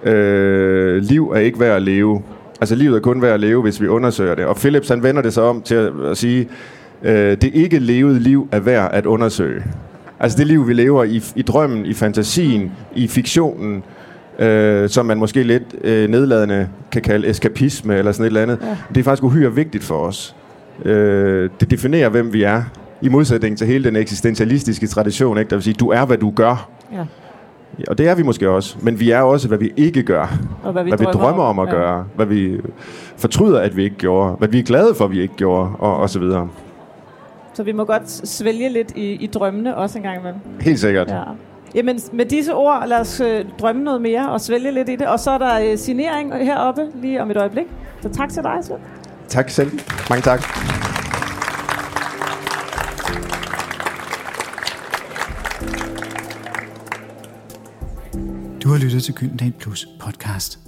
øh, 0.04 0.96
liv 1.02 1.30
er 1.34 1.38
ikke 1.38 1.60
værd 1.60 1.76
at 1.76 1.82
leve. 1.82 2.22
Altså 2.60 2.74
livet 2.74 2.96
er 2.96 3.00
kun 3.00 3.22
værd 3.22 3.34
at 3.34 3.40
leve, 3.40 3.62
hvis 3.62 3.80
vi 3.80 3.86
undersøger 3.86 4.34
det. 4.34 4.44
Og 4.44 4.56
Philips 4.56 4.88
han 4.88 5.02
vender 5.02 5.22
det 5.22 5.32
så 5.32 5.42
om 5.42 5.62
til 5.62 5.74
at, 5.74 5.92
at 6.04 6.16
sige, 6.16 6.48
øh, 7.02 7.36
det 7.36 7.50
ikke 7.54 7.78
levede 7.78 8.20
liv 8.20 8.48
er 8.52 8.60
værd 8.60 8.90
at 8.92 9.06
undersøge. 9.06 9.62
Altså 10.20 10.38
det 10.38 10.46
liv, 10.46 10.68
vi 10.68 10.72
lever 10.72 11.04
i, 11.04 11.22
i 11.36 11.42
drømmen, 11.42 11.86
i 11.86 11.94
fantasien, 11.94 12.72
i 12.94 13.08
fiktionen, 13.08 13.82
øh, 14.38 14.88
som 14.88 15.06
man 15.06 15.18
måske 15.18 15.42
lidt 15.42 15.62
øh, 15.84 16.08
nedladende 16.08 16.68
kan 16.92 17.02
kalde 17.02 17.28
eskapisme 17.28 17.96
eller 17.96 18.12
sådan 18.12 18.24
et 18.24 18.26
eller 18.26 18.42
andet. 18.42 18.58
Ja. 18.62 18.76
Det 18.88 19.00
er 19.00 19.04
faktisk 19.04 19.22
uhyre 19.22 19.54
vigtigt 19.54 19.84
for 19.84 19.94
os. 19.94 20.36
Øh, 20.84 21.50
det 21.60 21.70
definerer, 21.70 22.08
hvem 22.08 22.32
vi 22.32 22.42
er. 22.42 22.62
I 23.02 23.08
modsætning 23.08 23.58
til 23.58 23.66
hele 23.66 23.84
den 23.84 23.96
eksistentialistiske 23.96 24.86
tradition, 24.86 25.38
ikke? 25.38 25.50
der 25.50 25.56
vil 25.56 25.62
sige, 25.62 25.74
du 25.74 25.88
er, 25.88 26.04
hvad 26.04 26.18
du 26.18 26.30
gør. 26.30 26.68
Ja. 26.92 27.04
Og 27.88 27.98
det 27.98 28.08
er 28.08 28.14
vi 28.14 28.22
måske 28.22 28.50
også, 28.50 28.76
men 28.80 29.00
vi 29.00 29.10
er 29.10 29.20
også, 29.20 29.48
hvad 29.48 29.58
vi 29.58 29.72
ikke 29.76 30.02
gør. 30.02 30.38
Og 30.62 30.72
hvad 30.72 30.84
vi, 30.84 30.90
hvad 30.90 30.98
drømmer, 30.98 31.12
vi 31.12 31.18
drømmer 31.24 31.44
om 31.44 31.58
at 31.58 31.68
ja. 31.68 31.72
gøre. 31.72 32.04
Hvad 32.16 32.26
vi 32.26 32.60
fortryder, 33.16 33.60
at 33.60 33.76
vi 33.76 33.84
ikke 33.84 33.96
gjorde. 33.96 34.32
Hvad 34.38 34.48
vi 34.48 34.58
er 34.58 34.62
glade 34.62 34.94
for, 34.94 35.04
at 35.04 35.10
vi 35.10 35.20
ikke 35.20 35.34
gjorde, 35.34 35.70
og, 35.78 35.96
og 35.96 36.10
så 36.10 36.18
videre. 36.18 36.48
Så 37.54 37.62
vi 37.62 37.72
må 37.72 37.84
godt 37.84 38.10
svælge 38.28 38.68
lidt 38.68 38.92
i, 38.96 39.12
i 39.12 39.26
drømmene 39.26 39.76
også 39.76 39.98
en 39.98 40.04
gang 40.04 40.18
imellem. 40.18 40.40
Helt 40.60 40.80
sikkert. 40.80 41.08
Ja. 41.08 41.22
Jamen, 41.74 42.00
med 42.12 42.24
disse 42.24 42.54
ord, 42.54 42.84
lad 42.86 43.00
os 43.00 43.20
øh, 43.20 43.44
drømme 43.60 43.84
noget 43.84 44.02
mere 44.02 44.30
og 44.30 44.40
svælge 44.40 44.70
lidt 44.70 44.88
i 44.88 44.96
det. 44.96 45.06
Og 45.06 45.20
så 45.20 45.30
er 45.30 45.38
der 45.38 45.60
øh, 45.70 45.78
signering 45.78 46.34
heroppe 46.34 46.82
lige 47.02 47.22
om 47.22 47.30
et 47.30 47.36
øjeblik. 47.36 47.66
Så 48.00 48.08
tak 48.08 48.28
til 48.28 48.42
dig, 48.42 48.58
Svend. 48.62 48.80
Tak 49.28 49.50
selv. 49.50 49.70
Mange 50.10 50.22
tak. 50.22 50.40
Du 58.70 58.74
har 58.74 58.82
lyttet 58.84 59.02
til 59.02 59.14
Gyldendal 59.14 59.52
Plus 59.52 59.88
podcast. 60.00 60.58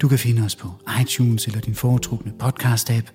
Du 0.00 0.08
kan 0.08 0.18
finde 0.18 0.42
os 0.42 0.56
på 0.56 0.68
iTunes 1.00 1.46
eller 1.46 1.60
din 1.60 1.74
foretrukne 1.74 2.32
podcast-app. 2.42 3.12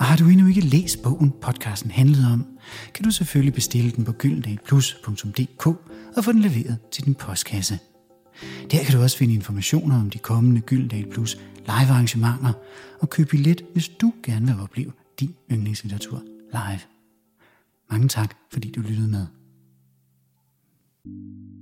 Og 0.00 0.04
har 0.04 0.16
du 0.16 0.28
endnu 0.28 0.46
ikke 0.46 0.60
læst 0.60 1.02
bogen, 1.02 1.32
podcasten 1.40 1.90
handlede 1.90 2.32
om, 2.32 2.46
kan 2.94 3.04
du 3.04 3.10
selvfølgelig 3.10 3.54
bestille 3.54 3.90
den 3.90 4.04
på 4.04 4.12
gyldendalplus.dk 4.12 5.66
og 6.16 6.24
få 6.24 6.32
den 6.32 6.40
leveret 6.40 6.78
til 6.92 7.04
din 7.04 7.14
postkasse. 7.14 7.78
Der 8.70 8.84
kan 8.84 8.96
du 8.96 9.02
også 9.02 9.16
finde 9.16 9.34
informationer 9.34 10.00
om 10.00 10.10
de 10.10 10.18
kommende 10.18 10.60
Gyldendal 10.60 11.10
Plus 11.10 11.38
live 11.58 11.90
arrangementer 11.90 12.52
og 13.00 13.10
købe 13.10 13.30
billet, 13.30 13.62
hvis 13.72 13.88
du 13.88 14.12
gerne 14.22 14.46
vil 14.46 14.62
opleve 14.62 14.92
din 15.20 15.34
yndlingslitteratur 15.52 16.22
live. 16.52 16.80
Mange 17.90 18.08
tak, 18.08 18.34
fordi 18.52 18.70
du 18.70 18.80
lyttede 18.80 19.08
med. 19.08 19.26
thank 21.04 21.56
you 21.56 21.61